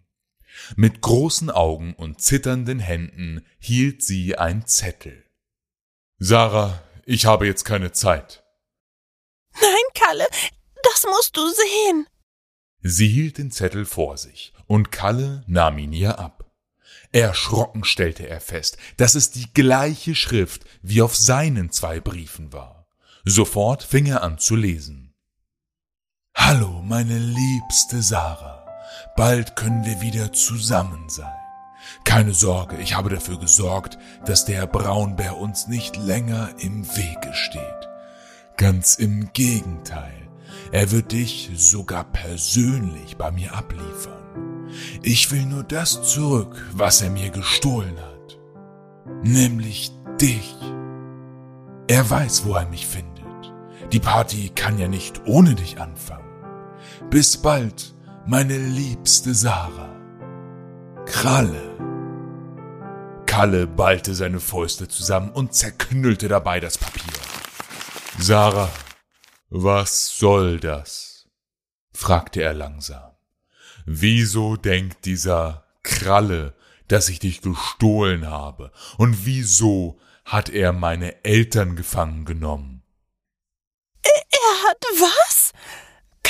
Mit 0.77 1.01
großen 1.01 1.51
Augen 1.51 1.95
und 1.95 2.21
zitternden 2.21 2.79
Händen 2.79 3.45
hielt 3.59 4.03
sie 4.03 4.37
ein 4.37 4.67
Zettel. 4.67 5.25
Sarah, 6.19 6.83
ich 7.07 7.27
habe 7.27 7.47
jetzt 7.47 7.65
keine 7.65 7.93
Zeit. 7.93 8.45
Nein, 9.61 9.73
Kalle, 9.95 10.27
das 10.83 11.05
musst 11.05 11.37
du 11.37 11.49
sehen. 11.49 12.07
Sie 12.83 13.09
hielt 13.09 13.39
den 13.39 13.51
Zettel 13.51 13.87
vor 13.87 14.17
sich, 14.19 14.53
und 14.67 14.93
Kalle 14.93 15.43
nahm 15.47 15.79
ihn 15.79 15.93
ihr 15.93 16.19
ab. 16.19 16.53
Erschrocken 17.13 17.85
stellte 17.85 18.29
er 18.29 18.41
fest, 18.41 18.77
dass 18.97 19.15
es 19.15 19.31
die 19.31 19.53
gleiche 19.55 20.15
Schrift 20.15 20.65
wie 20.83 21.01
auf 21.01 21.17
seinen 21.17 21.71
zwei 21.71 22.01
Briefen 22.01 22.53
war. 22.53 22.89
Sofort 23.25 23.83
fing 23.83 24.07
er 24.07 24.23
an 24.23 24.39
zu 24.39 24.57
lesen. 24.57 25.04
Hallo, 26.37 26.83
meine 26.83 27.17
liebste 27.17 28.03
Sarah. 28.03 28.65
Bald 29.17 29.55
können 29.55 29.85
wir 29.85 30.01
wieder 30.01 30.33
zusammen 30.33 31.09
sein. 31.09 31.33
Keine 32.05 32.35
Sorge, 32.35 32.77
ich 32.79 32.97
habe 32.97 33.09
dafür 33.09 33.39
gesorgt, 33.39 33.99
dass 34.27 34.45
der 34.45 34.67
Braunbär 34.67 35.37
uns 35.39 35.69
nicht 35.69 35.97
länger 35.97 36.51
im 36.59 36.85
Wege 36.97 37.33
steht. 37.35 37.89
Ganz 38.57 38.97
im 38.97 39.33
Gegenteil, 39.33 40.29
er 40.73 40.91
wird 40.91 41.13
dich 41.13 41.51
sogar 41.55 42.03
persönlich 42.03 43.17
bei 43.17 43.31
mir 43.31 43.55
abliefern. 43.55 44.69
Ich 45.03 45.31
will 45.31 45.47
nur 45.47 45.63
das 45.63 46.03
zurück, 46.03 46.69
was 46.73 47.01
er 47.01 47.11
mir 47.11 47.31
gestohlen 47.31 47.97
hat. 47.97 48.39
Nämlich 49.23 49.93
dich. 50.21 50.57
Er 51.87 52.11
weiß, 52.11 52.45
wo 52.45 52.55
er 52.55 52.67
mich 52.67 52.89
findet. 52.89 53.15
Die 53.93 54.01
Party 54.01 54.51
kann 54.55 54.79
ja 54.79 54.89
nicht 54.89 55.23
ohne 55.27 55.55
dich 55.55 55.81
anfangen. 55.81 56.24
Bis 57.11 57.37
bald, 57.37 57.95
meine 58.27 58.57
liebste 58.59 59.35
Sarah. 59.35 59.95
Kralle. 61.07 61.77
Kalle 63.27 63.67
ballte 63.67 64.15
seine 64.15 64.41
Fäuste 64.41 64.89
zusammen 64.89 65.31
und 65.31 65.55
zerknüllte 65.55 66.29
dabei 66.29 66.61
das 66.61 66.79
Papier. 66.79 67.21
Sarah, 68.19 68.71
was 69.49 70.19
soll 70.19 70.59
das? 70.59 71.29
fragte 71.93 72.43
er 72.43 72.55
langsam. 72.55 73.13
Wieso 73.87 74.57
denkt 74.57 75.05
dieser 75.05 75.65
Kralle, 75.83 76.55
dass 76.89 77.09
ich 77.09 77.19
dich 77.21 77.43
gestohlen 77.43 78.29
habe? 78.29 78.73
Und 78.99 79.27
wieso 79.27 80.01
hat 80.25 80.49
er 80.49 80.73
meine 80.73 81.25
Eltern 81.25 81.77
gefangen 81.77 82.25
genommen? 82.25 82.83
Er 84.03 84.69
hat 84.69 84.85
was? 84.99 85.53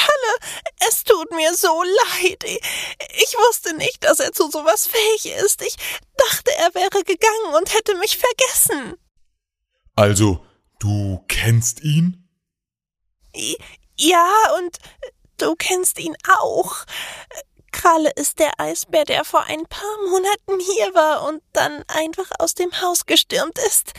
Kalle, 0.04 0.52
es 0.88 1.04
tut 1.04 1.30
mir 1.32 1.54
so 1.54 1.82
leid. 1.82 2.44
Ich 2.44 3.34
wusste 3.48 3.74
nicht, 3.76 4.04
dass 4.04 4.20
er 4.20 4.32
zu 4.32 4.50
sowas 4.50 4.86
fähig 4.86 5.36
ist. 5.44 5.62
Ich 5.62 5.76
dachte, 6.16 6.50
er 6.58 6.74
wäre 6.74 7.04
gegangen 7.04 7.54
und 7.56 7.74
hätte 7.74 7.94
mich 7.96 8.18
vergessen. 8.18 8.94
Also, 9.96 10.44
Du 10.84 11.24
kennst 11.28 11.82
ihn? 11.82 12.28
Ja, 13.96 14.28
und 14.58 14.76
du 15.38 15.54
kennst 15.56 15.98
ihn 15.98 16.14
auch. 16.28 16.84
Kralle 17.72 18.10
ist 18.16 18.38
der 18.38 18.60
Eisbär, 18.60 19.06
der 19.06 19.24
vor 19.24 19.44
ein 19.44 19.64
paar 19.64 19.96
Monaten 20.10 20.60
hier 20.60 20.94
war 20.94 21.26
und 21.26 21.42
dann 21.54 21.84
einfach 21.88 22.30
aus 22.38 22.54
dem 22.54 22.82
Haus 22.82 23.06
gestürmt 23.06 23.58
ist. 23.58 23.94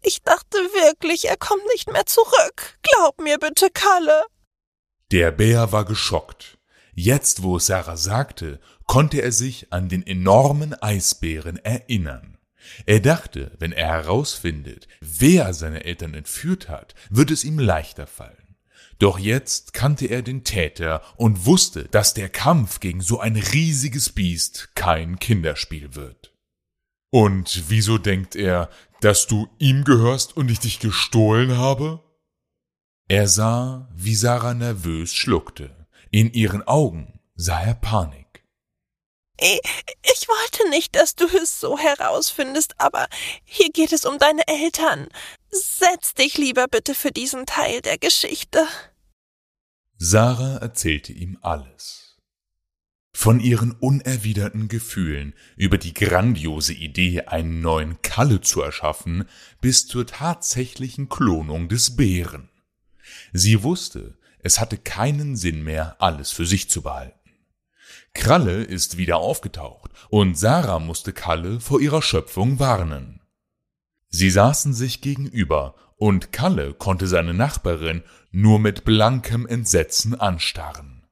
Ich 0.00 0.22
dachte 0.22 0.56
wirklich, 0.56 1.26
er 1.26 1.36
kommt 1.36 1.66
nicht 1.66 1.92
mehr 1.92 2.06
zurück. 2.06 2.78
Glaub 2.80 3.20
mir 3.20 3.38
bitte, 3.38 3.68
Kalle. 3.70 4.24
Der 5.12 5.30
Bär 5.30 5.72
war 5.72 5.84
geschockt. 5.84 6.56
Jetzt, 6.94 7.42
wo 7.42 7.58
es 7.58 7.66
Sarah 7.66 7.98
sagte, 7.98 8.60
konnte 8.86 9.20
er 9.20 9.30
sich 9.30 9.70
an 9.70 9.90
den 9.90 10.06
enormen 10.06 10.72
Eisbären 10.72 11.58
erinnern. 11.58 12.38
Er 12.86 13.00
dachte, 13.00 13.52
wenn 13.58 13.72
er 13.72 13.88
herausfindet, 13.88 14.88
wer 15.02 15.52
seine 15.52 15.84
Eltern 15.84 16.14
entführt 16.14 16.70
hat, 16.70 16.94
wird 17.10 17.30
es 17.30 17.44
ihm 17.44 17.58
leichter 17.58 18.06
fallen. 18.06 18.56
Doch 18.98 19.18
jetzt 19.18 19.74
kannte 19.74 20.06
er 20.06 20.22
den 20.22 20.44
Täter 20.44 21.02
und 21.16 21.44
wusste, 21.44 21.88
dass 21.90 22.14
der 22.14 22.30
Kampf 22.30 22.80
gegen 22.80 23.02
so 23.02 23.20
ein 23.20 23.36
riesiges 23.36 24.10
Biest 24.10 24.70
kein 24.74 25.18
Kinderspiel 25.18 25.94
wird. 25.94 26.32
Und 27.10 27.64
wieso 27.68 27.98
denkt 27.98 28.34
er, 28.34 28.70
dass 29.02 29.26
du 29.26 29.46
ihm 29.58 29.84
gehörst 29.84 30.34
und 30.38 30.50
ich 30.50 30.60
dich 30.60 30.78
gestohlen 30.78 31.58
habe? 31.58 32.00
Er 33.12 33.28
sah, 33.28 33.90
wie 33.94 34.14
Sarah 34.14 34.54
nervös 34.54 35.12
schluckte. 35.12 35.86
In 36.10 36.32
ihren 36.32 36.66
Augen 36.66 37.20
sah 37.34 37.60
er 37.60 37.74
Panik. 37.74 38.42
Ich 39.38 40.28
wollte 40.28 40.70
nicht, 40.70 40.96
dass 40.96 41.14
du 41.14 41.26
es 41.26 41.60
so 41.60 41.76
herausfindest, 41.76 42.72
aber 42.80 43.06
hier 43.44 43.68
geht 43.70 43.92
es 43.92 44.06
um 44.06 44.18
deine 44.18 44.48
Eltern. 44.48 45.08
Setz 45.50 46.14
dich 46.14 46.38
lieber 46.38 46.68
bitte 46.68 46.94
für 46.94 47.10
diesen 47.10 47.44
Teil 47.44 47.82
der 47.82 47.98
Geschichte. 47.98 48.66
Sarah 49.98 50.56
erzählte 50.56 51.12
ihm 51.12 51.36
alles. 51.42 52.16
Von 53.14 53.40
ihren 53.40 53.72
unerwiderten 53.72 54.68
Gefühlen 54.68 55.34
über 55.56 55.76
die 55.76 55.92
grandiose 55.92 56.72
Idee, 56.72 57.24
einen 57.26 57.60
neuen 57.60 58.00
Kalle 58.00 58.40
zu 58.40 58.62
erschaffen, 58.62 59.28
bis 59.60 59.86
zur 59.86 60.06
tatsächlichen 60.06 61.10
Klonung 61.10 61.68
des 61.68 61.94
Bären. 61.94 62.48
Sie 63.32 63.62
wusste, 63.62 64.18
es 64.40 64.60
hatte 64.60 64.76
keinen 64.76 65.36
Sinn 65.36 65.62
mehr, 65.62 65.96
alles 66.00 66.30
für 66.30 66.46
sich 66.46 66.68
zu 66.68 66.82
behalten. 66.82 67.18
Kralle 68.14 68.62
ist 68.62 68.98
wieder 68.98 69.16
aufgetaucht 69.16 69.90
und 70.10 70.38
Sarah 70.38 70.78
musste 70.78 71.12
Kalle 71.12 71.60
vor 71.60 71.80
ihrer 71.80 72.02
Schöpfung 72.02 72.58
warnen. 72.58 73.20
Sie 74.08 74.30
saßen 74.30 74.74
sich 74.74 75.00
gegenüber 75.00 75.74
und 75.96 76.32
Kalle 76.32 76.74
konnte 76.74 77.06
seine 77.06 77.32
Nachbarin 77.32 78.02
nur 78.30 78.58
mit 78.58 78.84
blankem 78.84 79.46
Entsetzen 79.46 80.18
anstarren. 80.18 81.06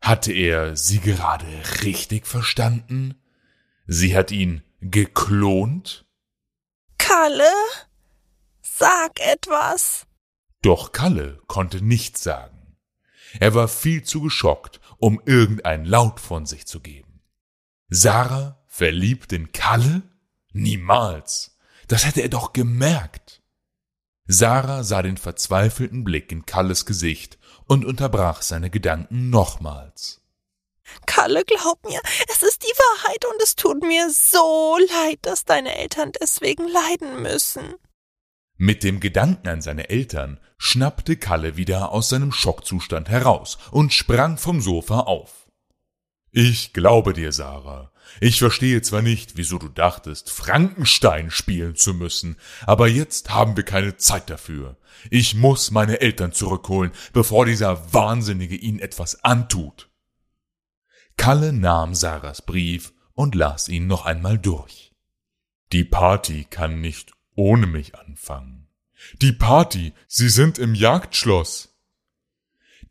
Hatte 0.00 0.32
er 0.32 0.76
sie 0.76 1.00
gerade 1.00 1.46
richtig 1.82 2.26
verstanden? 2.26 3.20
Sie 3.86 4.16
hat 4.16 4.30
ihn 4.30 4.62
geklont? 4.80 6.06
Kalle? 6.96 7.52
Sag 8.62 9.20
etwas. 9.20 10.06
Doch 10.64 10.92
Kalle 10.92 11.42
konnte 11.46 11.84
nichts 11.84 12.22
sagen. 12.22 12.78
Er 13.38 13.54
war 13.54 13.68
viel 13.68 14.02
zu 14.02 14.22
geschockt, 14.22 14.80
um 14.96 15.20
irgendein 15.26 15.84
Laut 15.84 16.20
von 16.20 16.46
sich 16.46 16.66
zu 16.66 16.80
geben. 16.80 17.20
Sarah 17.90 18.64
verliebt 18.66 19.34
in 19.34 19.52
Kalle? 19.52 20.02
Niemals. 20.54 21.58
Das 21.86 22.06
hätte 22.06 22.22
er 22.22 22.30
doch 22.30 22.54
gemerkt. 22.54 23.42
Sarah 24.26 24.84
sah 24.84 25.02
den 25.02 25.18
verzweifelten 25.18 26.02
Blick 26.02 26.32
in 26.32 26.46
Kalles 26.46 26.86
Gesicht 26.86 27.38
und 27.66 27.84
unterbrach 27.84 28.40
seine 28.40 28.70
Gedanken 28.70 29.28
nochmals. 29.28 30.22
Kalle, 31.04 31.44
glaub 31.44 31.84
mir, 31.84 32.00
es 32.30 32.42
ist 32.42 32.62
die 32.62 32.66
Wahrheit 32.78 33.24
und 33.26 33.42
es 33.42 33.54
tut 33.54 33.82
mir 33.82 34.08
so 34.10 34.78
leid, 34.78 35.18
dass 35.22 35.44
deine 35.44 35.76
Eltern 35.76 36.12
deswegen 36.18 36.66
leiden 36.68 37.20
müssen. 37.20 37.74
Mit 38.56 38.84
dem 38.84 39.00
Gedanken 39.00 39.48
an 39.48 39.60
seine 39.60 39.90
Eltern 39.90 40.38
schnappte 40.58 41.16
Kalle 41.16 41.56
wieder 41.56 41.90
aus 41.90 42.08
seinem 42.08 42.30
Schockzustand 42.30 43.08
heraus 43.08 43.58
und 43.72 43.92
sprang 43.92 44.38
vom 44.38 44.60
Sofa 44.60 45.00
auf. 45.00 45.48
Ich 46.30 46.72
glaube 46.72 47.12
dir, 47.12 47.32
Sarah. 47.32 47.92
Ich 48.20 48.38
verstehe 48.38 48.82
zwar 48.82 49.02
nicht, 49.02 49.36
wieso 49.36 49.58
du 49.58 49.68
dachtest, 49.68 50.30
Frankenstein 50.30 51.30
spielen 51.30 51.74
zu 51.74 51.94
müssen, 51.94 52.36
aber 52.66 52.88
jetzt 52.88 53.30
haben 53.30 53.56
wir 53.56 53.64
keine 53.64 53.96
Zeit 53.96 54.30
dafür. 54.30 54.76
Ich 55.10 55.34
muss 55.34 55.70
meine 55.70 56.00
Eltern 56.00 56.32
zurückholen, 56.32 56.92
bevor 57.12 57.46
dieser 57.46 57.92
Wahnsinnige 57.92 58.56
ihnen 58.56 58.78
etwas 58.78 59.24
antut. 59.24 59.90
Kalle 61.16 61.52
nahm 61.52 61.94
Sarahs 61.94 62.42
Brief 62.42 62.92
und 63.14 63.34
las 63.34 63.68
ihn 63.68 63.86
noch 63.86 64.04
einmal 64.04 64.38
durch. 64.38 64.92
Die 65.72 65.84
Party 65.84 66.46
kann 66.48 66.80
nicht 66.80 67.12
ohne 67.36 67.66
mich 67.66 67.94
anfangen. 67.94 68.68
Die 69.20 69.32
Party, 69.32 69.92
Sie 70.08 70.28
sind 70.28 70.58
im 70.58 70.74
Jagdschloss. 70.74 71.74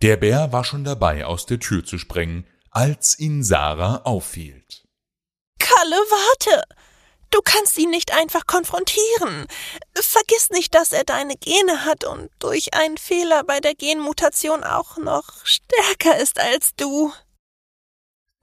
Der 0.01 0.17
Bär 0.17 0.51
war 0.51 0.63
schon 0.63 0.83
dabei, 0.83 1.25
aus 1.25 1.45
der 1.45 1.59
Tür 1.59 1.85
zu 1.85 1.97
sprengen, 1.97 2.45
als 2.69 3.19
ihn 3.19 3.43
Sarah 3.43 4.01
aufhielt. 4.03 4.87
Kalle, 5.59 5.95
warte! 5.95 6.63
Du 7.29 7.39
kannst 7.43 7.79
ihn 7.79 7.89
nicht 7.89 8.13
einfach 8.13 8.45
konfrontieren. 8.45 9.47
Vergiss 9.95 10.51
nicht, 10.51 10.75
dass 10.75 10.91
er 10.91 11.03
deine 11.03 11.35
Gene 11.35 11.83
hat 11.83 12.03
und 12.03 12.29
durch 12.37 12.75
einen 12.75 12.97
Fehler 12.97 13.43
bei 13.43 13.59
der 13.59 13.73
Genmutation 13.73 14.63
auch 14.63 14.97
noch 14.97 15.43
stärker 15.43 16.19
ist 16.19 16.39
als 16.39 16.75
du. 16.75 17.11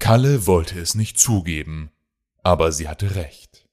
Kalle 0.00 0.46
wollte 0.46 0.80
es 0.80 0.96
nicht 0.96 1.20
zugeben, 1.20 1.92
aber 2.42 2.72
sie 2.72 2.88
hatte 2.88 3.14
recht. 3.14 3.68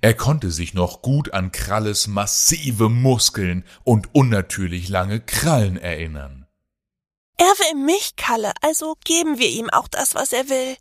Er 0.00 0.14
konnte 0.14 0.50
sich 0.50 0.74
noch 0.74 1.02
gut 1.02 1.32
an 1.32 1.52
Kralles 1.52 2.06
massive 2.06 2.88
Muskeln 2.88 3.64
und 3.84 4.14
unnatürlich 4.14 4.88
lange 4.88 5.20
Krallen 5.20 5.76
erinnern. 5.76 6.46
Er 7.36 7.46
will 7.46 7.84
mich, 7.84 8.16
Kalle, 8.16 8.52
also 8.60 8.96
geben 9.04 9.38
wir 9.38 9.48
ihm 9.48 9.70
auch 9.70 9.88
das, 9.88 10.14
was 10.14 10.32
er 10.32 10.48
will. 10.48 10.76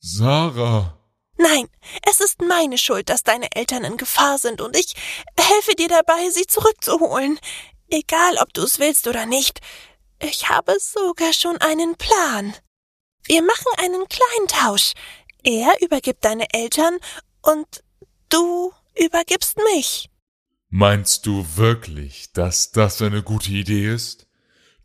Sarah. 0.00 0.96
Nein, 1.36 1.68
es 2.02 2.20
ist 2.20 2.42
meine 2.42 2.76
Schuld, 2.76 3.08
dass 3.08 3.22
deine 3.22 3.54
Eltern 3.54 3.84
in 3.84 3.96
Gefahr 3.96 4.38
sind 4.38 4.60
und 4.60 4.76
ich 4.76 4.94
helfe 5.38 5.74
dir 5.74 5.88
dabei, 5.88 6.28
sie 6.30 6.46
zurückzuholen. 6.46 7.38
Egal, 7.88 8.36
ob 8.40 8.52
du 8.52 8.62
es 8.62 8.78
willst 8.78 9.08
oder 9.08 9.26
nicht. 9.26 9.60
Ich 10.20 10.48
habe 10.50 10.76
sogar 10.78 11.32
schon 11.32 11.56
einen 11.58 11.96
Plan. 11.96 12.54
Wir 13.24 13.42
machen 13.42 13.72
einen 13.78 14.06
kleinen 14.08 14.48
Tausch. 14.48 14.92
Er 15.42 15.80
übergibt 15.80 16.24
deine 16.24 16.52
Eltern 16.52 16.98
und 17.42 17.82
du 18.30 18.72
übergibst 18.98 19.58
mich. 19.72 20.10
Meinst 20.68 21.26
du 21.26 21.44
wirklich, 21.56 22.32
dass 22.32 22.70
das 22.70 23.02
eine 23.02 23.22
gute 23.22 23.50
Idee 23.50 23.92
ist? 23.92 24.26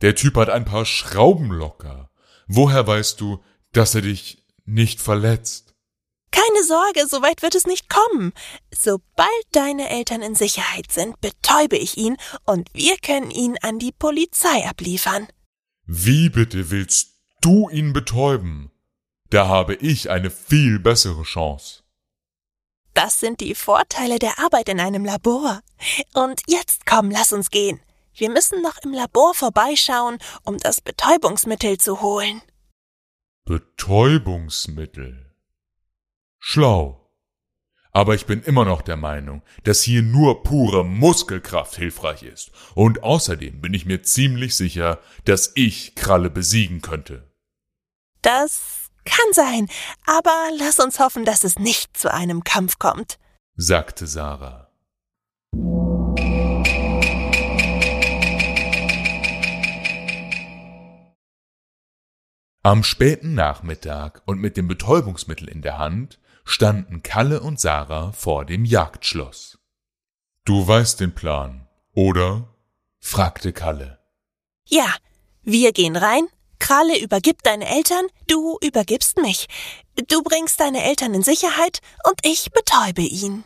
Der 0.01 0.15
Typ 0.15 0.35
hat 0.35 0.49
ein 0.49 0.65
paar 0.65 0.85
Schrauben 0.85 1.51
locker. 1.51 2.09
Woher 2.47 2.85
weißt 2.85 3.21
du, 3.21 3.43
dass 3.71 3.95
er 3.95 4.01
dich 4.01 4.43
nicht 4.65 4.99
verletzt? 4.99 5.75
Keine 6.31 6.65
Sorge, 6.65 7.07
so 7.07 7.21
weit 7.21 7.41
wird 7.43 7.55
es 7.55 7.65
nicht 7.65 7.87
kommen. 7.89 8.33
Sobald 8.69 9.29
deine 9.51 9.89
Eltern 9.89 10.21
in 10.21 10.35
Sicherheit 10.35 10.91
sind, 10.91 11.21
betäube 11.21 11.77
ich 11.77 11.97
ihn 11.97 12.17
und 12.45 12.67
wir 12.73 12.97
können 12.97 13.31
ihn 13.31 13.57
an 13.61 13.79
die 13.79 13.93
Polizei 13.93 14.67
abliefern. 14.67 15.27
Wie 15.85 16.29
bitte 16.29 16.71
willst 16.71 17.13
du 17.41 17.69
ihn 17.69 17.93
betäuben? 17.93 18.71
Da 19.29 19.47
habe 19.47 19.75
ich 19.75 20.09
eine 20.09 20.29
viel 20.29 20.79
bessere 20.79 21.23
Chance. 21.23 21.84
Das 22.95 23.19
sind 23.19 23.41
die 23.41 23.55
Vorteile 23.55 24.19
der 24.19 24.39
Arbeit 24.39 24.69
in 24.69 24.79
einem 24.79 25.03
Labor. 25.03 25.59
Und 26.13 26.41
jetzt 26.47 26.85
komm, 26.85 27.11
lass 27.11 27.33
uns 27.33 27.51
gehen. 27.51 27.81
Wir 28.13 28.29
müssen 28.29 28.61
noch 28.61 28.77
im 28.83 28.93
Labor 28.93 29.33
vorbeischauen, 29.33 30.17
um 30.43 30.57
das 30.57 30.79
Betäubungsmittel 30.79 31.77
zu 31.77 32.01
holen. 32.01 32.41
Betäubungsmittel. 33.43 35.35
Schlau. 36.39 37.11
Aber 37.91 38.15
ich 38.15 38.25
bin 38.25 38.41
immer 38.41 38.63
noch 38.63 38.81
der 38.81 38.97
Meinung, 38.97 39.41
dass 39.65 39.81
hier 39.81 40.01
nur 40.01 40.43
pure 40.43 40.85
Muskelkraft 40.85 41.75
hilfreich 41.75 42.23
ist. 42.23 42.51
Und 42.75 43.03
außerdem 43.03 43.59
bin 43.59 43.73
ich 43.73 43.85
mir 43.85 44.03
ziemlich 44.03 44.55
sicher, 44.55 45.01
dass 45.25 45.51
ich 45.55 45.95
Kralle 45.95 46.29
besiegen 46.29 46.81
könnte. 46.81 47.29
Das 48.21 48.84
kann 49.05 49.33
sein, 49.33 49.67
aber 50.05 50.49
lass 50.57 50.79
uns 50.79 50.99
hoffen, 50.99 51.25
dass 51.25 51.43
es 51.43 51.57
nicht 51.59 51.95
zu 51.97 52.13
einem 52.13 52.43
Kampf 52.43 52.79
kommt, 52.79 53.17
sagte 53.55 54.07
Sarah. 54.07 54.69
Am 62.63 62.83
späten 62.83 63.35
Nachmittag 63.35 64.23
und 64.25 64.39
mit 64.39 64.57
dem 64.57 64.67
Betäubungsmittel 64.67 65.47
in 65.47 65.61
der 65.61 65.77
Hand 65.77 66.19
standen 66.45 67.03
Kalle 67.03 67.41
und 67.41 67.59
Sarah 67.59 68.11
vor 68.11 68.43
dem 68.43 68.65
Jagdschloss. 68.65 69.59
Du 70.45 70.67
weißt 70.67 70.99
den 70.99 71.13
Plan, 71.13 71.67
oder? 71.93 72.49
fragte 72.99 73.53
Kalle. 73.53 73.99
Ja, 74.67 74.87
wir 75.43 75.73
gehen 75.73 75.95
rein, 75.95 76.27
Kralle 76.59 76.99
übergibt 76.99 77.45
deine 77.45 77.67
Eltern, 77.67 78.05
du 78.27 78.57
übergibst 78.63 79.17
mich. 79.17 79.47
Du 80.07 80.23
bringst 80.23 80.59
deine 80.59 80.83
Eltern 80.83 81.13
in 81.13 81.23
Sicherheit 81.23 81.79
und 82.03 82.19
ich 82.23 82.51
betäube 82.51 83.01
ihn. 83.01 83.43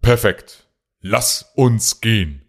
Perfekt. 0.00 0.68
Lass 1.00 1.50
uns 1.54 2.00
gehen. 2.00 2.44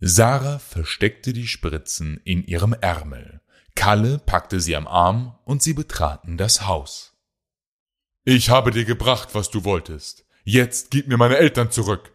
Sarah 0.00 0.58
versteckte 0.58 1.32
die 1.32 1.46
Spritzen 1.46 2.20
in 2.24 2.44
ihrem 2.44 2.72
Ärmel 2.72 3.40
Kalle 3.80 4.18
packte 4.18 4.60
sie 4.60 4.76
am 4.76 4.86
Arm 4.86 5.38
und 5.44 5.62
sie 5.62 5.72
betraten 5.72 6.36
das 6.36 6.66
Haus. 6.66 7.14
Ich 8.24 8.50
habe 8.50 8.70
dir 8.70 8.84
gebracht, 8.84 9.30
was 9.32 9.50
du 9.50 9.64
wolltest. 9.64 10.26
Jetzt 10.44 10.90
gib 10.90 11.08
mir 11.08 11.16
meine 11.16 11.38
Eltern 11.38 11.70
zurück. 11.70 12.12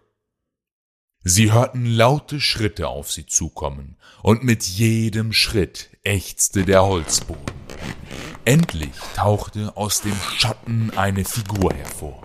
Sie 1.24 1.52
hörten 1.52 1.88
laute 1.88 2.40
Schritte 2.40 2.88
auf 2.88 3.12
sie 3.12 3.26
zukommen, 3.26 3.98
und 4.22 4.44
mit 4.44 4.64
jedem 4.64 5.34
Schritt 5.34 5.95
ächzte 6.06 6.66
der 6.66 6.84
Holzboden. 6.84 7.56
Endlich 8.46 8.94
tauchte 9.16 9.76
aus 9.76 10.02
dem 10.02 10.16
Schatten 10.38 10.92
eine 10.96 11.26
Figur 11.26 11.74
hervor. 11.74 12.22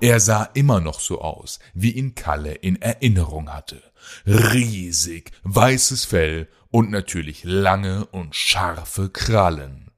Er 0.00 0.20
sah 0.20 0.44
immer 0.54 0.80
noch 0.80 1.00
so 1.00 1.20
aus, 1.20 1.58
wie 1.74 1.92
ihn 1.92 2.14
Kalle 2.14 2.52
in 2.52 2.80
Erinnerung 2.80 3.52
hatte. 3.52 3.82
Riesig, 4.26 5.32
weißes 5.42 6.04
Fell 6.04 6.48
und 6.70 6.90
natürlich 6.90 7.44
lange 7.44 8.06
und 8.06 8.36
scharfe 8.36 9.08
Krallen. 9.08 9.90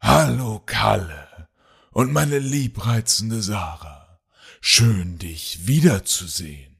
Hallo, 0.00 0.62
Kalle 0.64 1.48
und 1.90 2.12
meine 2.12 2.38
liebreizende 2.38 3.42
Sarah. 3.42 4.20
Schön, 4.60 5.18
dich 5.18 5.66
wiederzusehen. 5.66 6.76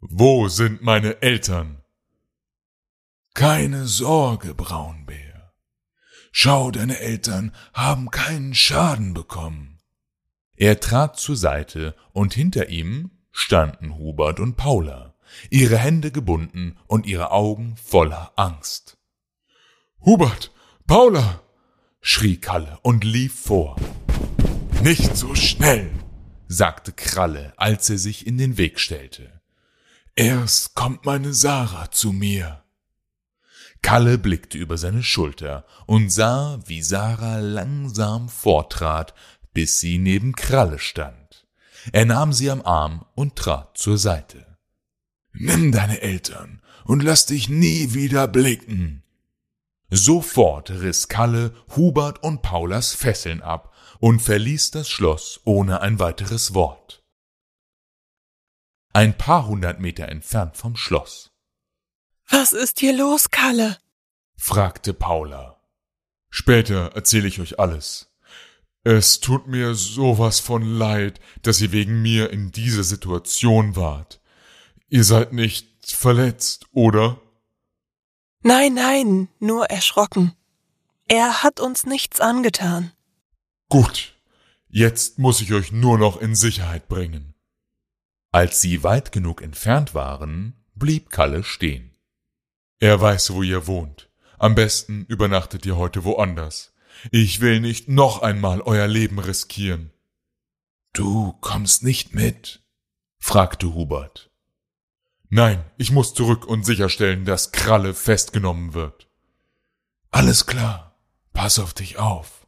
Wo 0.00 0.48
sind 0.48 0.82
meine 0.82 1.22
Eltern? 1.22 1.79
Keine 3.34 3.86
Sorge, 3.86 4.54
Braunbär. 4.54 5.52
Schau, 6.32 6.70
deine 6.70 6.98
Eltern 6.98 7.54
haben 7.72 8.10
keinen 8.10 8.54
Schaden 8.54 9.14
bekommen. 9.14 9.78
Er 10.56 10.80
trat 10.80 11.18
zur 11.18 11.36
Seite 11.36 11.94
und 12.12 12.34
hinter 12.34 12.68
ihm 12.68 13.10
standen 13.32 13.96
Hubert 13.96 14.40
und 14.40 14.56
Paula 14.56 15.10
ihre 15.50 15.78
Hände 15.78 16.10
gebunden 16.10 16.76
und 16.86 17.06
ihre 17.06 17.30
Augen 17.30 17.76
voller 17.76 18.32
Angst. 18.36 18.98
Hubert, 20.00 20.52
Paula, 20.86 21.42
schrie 22.00 22.38
Kalle 22.38 22.78
und 22.82 23.04
lief 23.04 23.38
vor. 23.38 23.76
Nicht 24.82 25.16
so 25.16 25.34
schnell, 25.34 25.90
sagte 26.48 26.92
Kralle, 26.92 27.52
als 27.56 27.90
er 27.90 27.98
sich 27.98 28.26
in 28.26 28.38
den 28.38 28.56
Weg 28.56 28.80
stellte. 28.80 29.40
Erst 30.16 30.74
kommt 30.74 31.04
meine 31.04 31.34
Sarah 31.34 31.90
zu 31.90 32.12
mir. 32.12 32.59
Kalle 33.82 34.18
blickte 34.18 34.58
über 34.58 34.78
seine 34.78 35.02
Schulter 35.02 35.64
und 35.86 36.10
sah, 36.12 36.60
wie 36.66 36.82
Sarah 36.82 37.38
langsam 37.38 38.28
vortrat, 38.28 39.14
bis 39.52 39.80
sie 39.80 39.98
neben 39.98 40.34
Kralle 40.34 40.78
stand. 40.78 41.46
Er 41.92 42.04
nahm 42.04 42.32
sie 42.32 42.50
am 42.50 42.62
Arm 42.62 43.06
und 43.14 43.36
trat 43.36 43.76
zur 43.78 43.98
Seite. 43.98 44.58
Nimm 45.32 45.72
deine 45.72 46.00
Eltern 46.02 46.60
und 46.84 47.02
lass 47.02 47.26
dich 47.26 47.48
nie 47.48 47.94
wieder 47.94 48.28
blicken. 48.28 49.02
Sofort 49.90 50.70
riss 50.70 51.08
Kalle 51.08 51.54
Hubert 51.76 52.22
und 52.22 52.42
Paulas 52.42 52.94
Fesseln 52.94 53.42
ab 53.42 53.74
und 53.98 54.20
verließ 54.20 54.70
das 54.70 54.88
Schloss 54.88 55.40
ohne 55.44 55.80
ein 55.80 55.98
weiteres 55.98 56.54
Wort. 56.54 57.02
ein 58.92 59.16
paar 59.16 59.46
hundert 59.46 59.80
Meter 59.80 60.08
entfernt 60.08 60.56
vom 60.56 60.76
Schloss. 60.76 61.29
Was 62.30 62.52
ist 62.52 62.80
hier 62.80 62.92
los, 62.96 63.30
Kalle? 63.30 63.76
fragte 64.36 64.94
Paula. 64.94 65.60
Später 66.30 66.92
erzähle 66.94 67.28
ich 67.28 67.40
euch 67.40 67.58
alles. 67.58 68.10
Es 68.82 69.20
tut 69.20 69.46
mir 69.46 69.74
sowas 69.74 70.40
von 70.40 70.62
leid, 70.62 71.20
dass 71.42 71.60
ihr 71.60 71.72
wegen 71.72 72.00
mir 72.00 72.30
in 72.30 72.50
dieser 72.50 72.84
Situation 72.84 73.76
wart. 73.76 74.20
Ihr 74.88 75.04
seid 75.04 75.32
nicht 75.32 75.68
verletzt, 75.84 76.66
oder? 76.72 77.20
Nein, 78.42 78.74
nein, 78.74 79.28
nur 79.38 79.66
erschrocken. 79.66 80.32
Er 81.08 81.42
hat 81.42 81.60
uns 81.60 81.84
nichts 81.84 82.20
angetan. 82.20 82.92
Gut, 83.68 84.14
jetzt 84.68 85.18
muss 85.18 85.40
ich 85.40 85.52
euch 85.52 85.72
nur 85.72 85.98
noch 85.98 86.20
in 86.20 86.34
Sicherheit 86.34 86.88
bringen. 86.88 87.34
Als 88.32 88.60
sie 88.60 88.82
weit 88.82 89.12
genug 89.12 89.42
entfernt 89.42 89.92
waren, 89.92 90.54
blieb 90.74 91.10
Kalle 91.10 91.42
stehen. 91.44 91.89
Er 92.80 93.00
weiß, 93.00 93.34
wo 93.34 93.42
ihr 93.42 93.66
wohnt. 93.66 94.10
Am 94.38 94.54
besten 94.54 95.04
übernachtet 95.04 95.66
ihr 95.66 95.76
heute 95.76 96.04
woanders. 96.04 96.72
Ich 97.10 97.40
will 97.40 97.60
nicht 97.60 97.88
noch 97.88 98.22
einmal 98.22 98.62
euer 98.62 98.88
Leben 98.88 99.18
riskieren. 99.18 99.92
Du 100.92 101.34
kommst 101.40 101.82
nicht 101.84 102.14
mit? 102.14 102.64
fragte 103.18 103.74
Hubert. 103.74 104.30
Nein, 105.28 105.64
ich 105.76 105.92
muss 105.92 106.14
zurück 106.14 106.46
und 106.46 106.64
sicherstellen, 106.64 107.24
dass 107.24 107.52
Kralle 107.52 107.94
festgenommen 107.94 108.74
wird. 108.74 109.08
Alles 110.10 110.46
klar. 110.46 110.98
Pass 111.32 111.58
auf 111.58 111.72
dich 111.74 111.98
auf. 111.98 112.46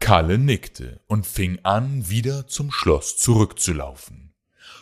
Kalle 0.00 0.38
nickte 0.38 1.00
und 1.06 1.26
fing 1.26 1.60
an, 1.62 2.08
wieder 2.10 2.46
zum 2.46 2.70
Schloss 2.70 3.16
zurückzulaufen. 3.16 4.34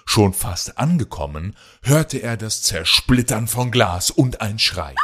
Schon 0.04 0.32
fast 0.32 0.78
angekommen, 0.78 1.56
hörte 1.82 2.18
er 2.18 2.36
das 2.36 2.62
Zersplittern 2.62 3.48
von 3.48 3.70
Glas 3.70 4.10
und 4.10 4.40
ein 4.40 4.58
Schrei. 4.58 4.94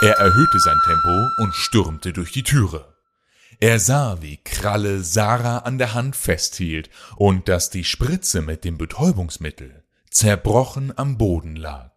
Er 0.00 0.14
erhöhte 0.14 0.58
sein 0.58 0.78
Tempo 0.84 1.28
und 1.42 1.54
stürmte 1.54 2.12
durch 2.12 2.32
die 2.32 2.42
Türe. 2.42 2.92
Er 3.60 3.78
sah, 3.78 4.20
wie 4.20 4.38
Kralle 4.38 5.04
Sarah 5.04 5.58
an 5.58 5.78
der 5.78 5.94
Hand 5.94 6.16
festhielt 6.16 6.90
und 7.16 7.48
dass 7.48 7.70
die 7.70 7.84
Spritze 7.84 8.42
mit 8.42 8.64
dem 8.64 8.78
Betäubungsmittel 8.78 9.84
zerbrochen 10.10 10.92
am 10.96 11.18
Boden 11.18 11.56
lag. 11.56 11.92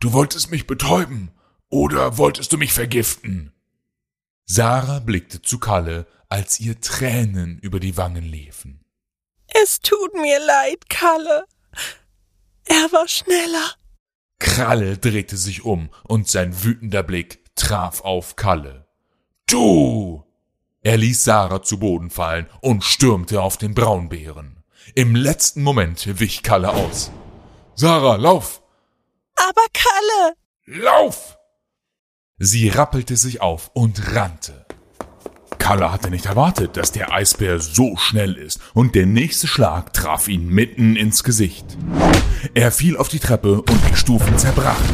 Du 0.00 0.12
wolltest 0.12 0.50
mich 0.50 0.66
betäuben, 0.66 1.32
oder 1.70 2.16
wolltest 2.16 2.52
du 2.52 2.56
mich 2.56 2.72
vergiften? 2.72 3.52
Sarah 4.46 5.00
blickte 5.00 5.42
zu 5.42 5.58
Kalle, 5.58 6.06
als 6.28 6.60
ihr 6.60 6.80
Tränen 6.80 7.58
über 7.58 7.80
die 7.80 7.96
Wangen 7.96 8.24
liefen. 8.24 8.84
Es 9.48 9.80
tut 9.80 10.14
mir 10.14 10.38
leid, 10.44 10.88
Kalle. 10.88 11.44
Er 12.66 12.92
war 12.92 13.08
schneller. 13.08 13.74
Kralle 14.38 14.98
drehte 14.98 15.36
sich 15.36 15.64
um 15.64 15.90
und 16.04 16.28
sein 16.28 16.62
wütender 16.62 17.02
Blick 17.02 17.44
traf 17.56 18.02
auf 18.02 18.36
Kalle. 18.36 18.86
Du! 19.46 20.24
Er 20.82 20.96
ließ 20.96 21.24
Sarah 21.24 21.62
zu 21.62 21.78
Boden 21.78 22.10
fallen 22.10 22.48
und 22.60 22.84
stürmte 22.84 23.42
auf 23.42 23.56
den 23.56 23.74
Braunbären. 23.74 24.62
Im 24.94 25.16
letzten 25.16 25.62
Moment 25.62 26.20
wich 26.20 26.42
Kalle 26.42 26.70
aus. 26.70 27.10
Sarah, 27.74 28.16
lauf! 28.16 28.62
Aber 29.34 29.62
Kalle! 29.72 30.34
Lauf! 30.66 31.38
Sie 32.38 32.68
rappelte 32.68 33.16
sich 33.16 33.40
auf 33.40 33.70
und 33.74 34.14
rannte. 34.14 34.67
Kalle 35.68 35.92
hatte 35.92 36.08
nicht 36.08 36.24
erwartet, 36.24 36.78
dass 36.78 36.92
der 36.92 37.12
Eisbär 37.12 37.60
so 37.60 37.94
schnell 37.98 38.36
ist, 38.36 38.58
und 38.72 38.94
der 38.94 39.04
nächste 39.04 39.46
Schlag 39.46 39.92
traf 39.92 40.26
ihn 40.26 40.48
mitten 40.48 40.96
ins 40.96 41.24
Gesicht. 41.24 41.76
Er 42.54 42.72
fiel 42.72 42.96
auf 42.96 43.10
die 43.10 43.18
Treppe 43.18 43.60
und 43.60 43.78
die 43.90 43.94
Stufen 43.94 44.38
zerbrachen. 44.38 44.86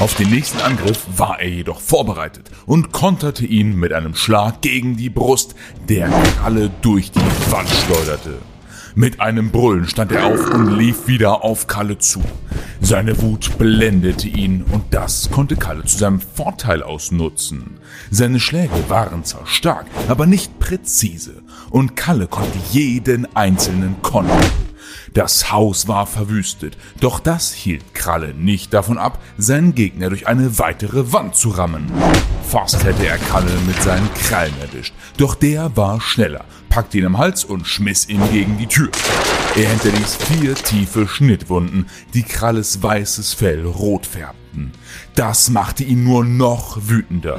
Auf 0.00 0.14
den 0.14 0.30
nächsten 0.30 0.58
Angriff 0.62 1.04
war 1.18 1.38
er 1.38 1.50
jedoch 1.50 1.82
vorbereitet 1.82 2.50
und 2.64 2.92
konterte 2.92 3.44
ihn 3.44 3.76
mit 3.76 3.92
einem 3.92 4.14
Schlag 4.14 4.62
gegen 4.62 4.96
die 4.96 5.10
Brust, 5.10 5.54
der 5.86 6.08
Kalle 6.40 6.70
durch 6.80 7.12
die 7.12 7.50
Wand 7.50 7.68
schleuderte. 7.68 8.38
Mit 8.96 9.20
einem 9.20 9.50
Brüllen 9.50 9.88
stand 9.88 10.12
er 10.12 10.26
auf 10.26 10.54
und 10.54 10.78
lief 10.78 11.08
wieder 11.08 11.42
auf 11.42 11.66
Kalle 11.66 11.98
zu. 11.98 12.22
Seine 12.80 13.20
Wut 13.20 13.58
blendete 13.58 14.28
ihn 14.28 14.62
und 14.70 14.84
das 14.92 15.32
konnte 15.32 15.56
Kalle 15.56 15.84
zu 15.84 15.98
seinem 15.98 16.20
Vorteil 16.20 16.80
ausnutzen. 16.80 17.80
Seine 18.12 18.38
Schläge 18.38 18.88
waren 18.88 19.24
zwar 19.24 19.48
stark, 19.48 19.86
aber 20.06 20.26
nicht 20.26 20.60
präzise 20.60 21.42
und 21.70 21.96
Kalle 21.96 22.28
konnte 22.28 22.56
jeden 22.70 23.26
einzelnen 23.34 24.00
kontern. 24.00 24.44
Das 25.12 25.50
Haus 25.50 25.88
war 25.88 26.06
verwüstet, 26.06 26.76
doch 27.00 27.18
das 27.18 27.52
hielt 27.52 27.94
Kralle 27.94 28.32
nicht 28.34 28.72
davon 28.72 28.98
ab, 28.98 29.20
seinen 29.38 29.74
Gegner 29.74 30.08
durch 30.08 30.28
eine 30.28 30.58
weitere 30.60 31.12
Wand 31.12 31.34
zu 31.34 31.50
rammen. 31.50 31.90
Fast 32.48 32.84
hätte 32.84 33.06
er 33.06 33.18
Kalle 33.18 33.50
mit 33.66 33.80
seinen 33.82 34.08
Krallen 34.14 34.54
erwischt, 34.60 34.94
doch 35.16 35.34
der 35.34 35.76
war 35.76 36.00
schneller, 36.00 36.44
packte 36.74 36.98
ihn 36.98 37.06
am 37.06 37.18
Hals 37.18 37.44
und 37.44 37.68
schmiss 37.68 38.08
ihn 38.08 38.20
gegen 38.32 38.58
die 38.58 38.66
Tür. 38.66 38.90
Er 39.54 39.70
hinterließ 39.70 40.16
vier 40.16 40.56
tiefe 40.56 41.06
Schnittwunden, 41.06 41.86
die 42.14 42.24
Kralles 42.24 42.82
weißes 42.82 43.32
Fell 43.32 43.64
rot 43.64 44.06
färbten. 44.06 44.72
Das 45.14 45.50
machte 45.50 45.84
ihn 45.84 46.02
nur 46.02 46.24
noch 46.24 46.76
wütender. 46.88 47.38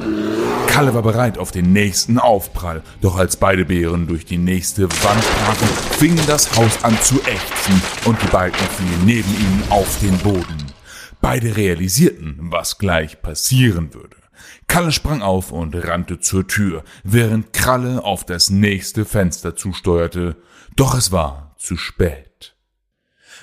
Kalle 0.68 0.94
war 0.94 1.02
bereit 1.02 1.36
auf 1.36 1.50
den 1.50 1.74
nächsten 1.74 2.18
Aufprall, 2.18 2.82
doch 3.02 3.18
als 3.18 3.36
beide 3.36 3.66
Bären 3.66 4.06
durch 4.06 4.24
die 4.24 4.38
nächste 4.38 4.84
Wand 4.84 5.24
brachen, 5.44 5.68
fing 5.98 6.18
das 6.26 6.56
Haus 6.56 6.82
an 6.82 6.98
zu 7.02 7.16
ächzen 7.26 7.82
und 8.06 8.16
die 8.22 8.28
Balken 8.28 8.66
fielen 8.78 9.04
neben 9.04 9.30
ihnen 9.34 9.64
auf 9.68 9.98
den 10.00 10.16
Boden. 10.16 10.64
Beide 11.20 11.58
realisierten, 11.58 12.38
was 12.40 12.78
gleich 12.78 13.20
passieren 13.20 13.92
würde. 13.92 14.16
Kalle 14.68 14.92
sprang 14.92 15.22
auf 15.22 15.52
und 15.52 15.74
rannte 15.74 16.20
zur 16.20 16.46
Tür, 16.46 16.84
während 17.04 17.52
Kralle 17.52 18.04
auf 18.04 18.24
das 18.24 18.50
nächste 18.50 19.04
Fenster 19.04 19.56
zusteuerte, 19.56 20.36
doch 20.74 20.94
es 20.94 21.12
war 21.12 21.54
zu 21.58 21.76
spät. 21.76 22.54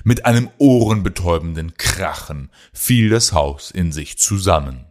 Mit 0.03 0.25
einem 0.25 0.49
ohrenbetäubenden 0.57 1.75
Krachen 1.77 2.49
fiel 2.73 3.09
das 3.09 3.33
Haus 3.33 3.71
in 3.71 3.91
sich 3.91 4.17
zusammen. 4.17 4.85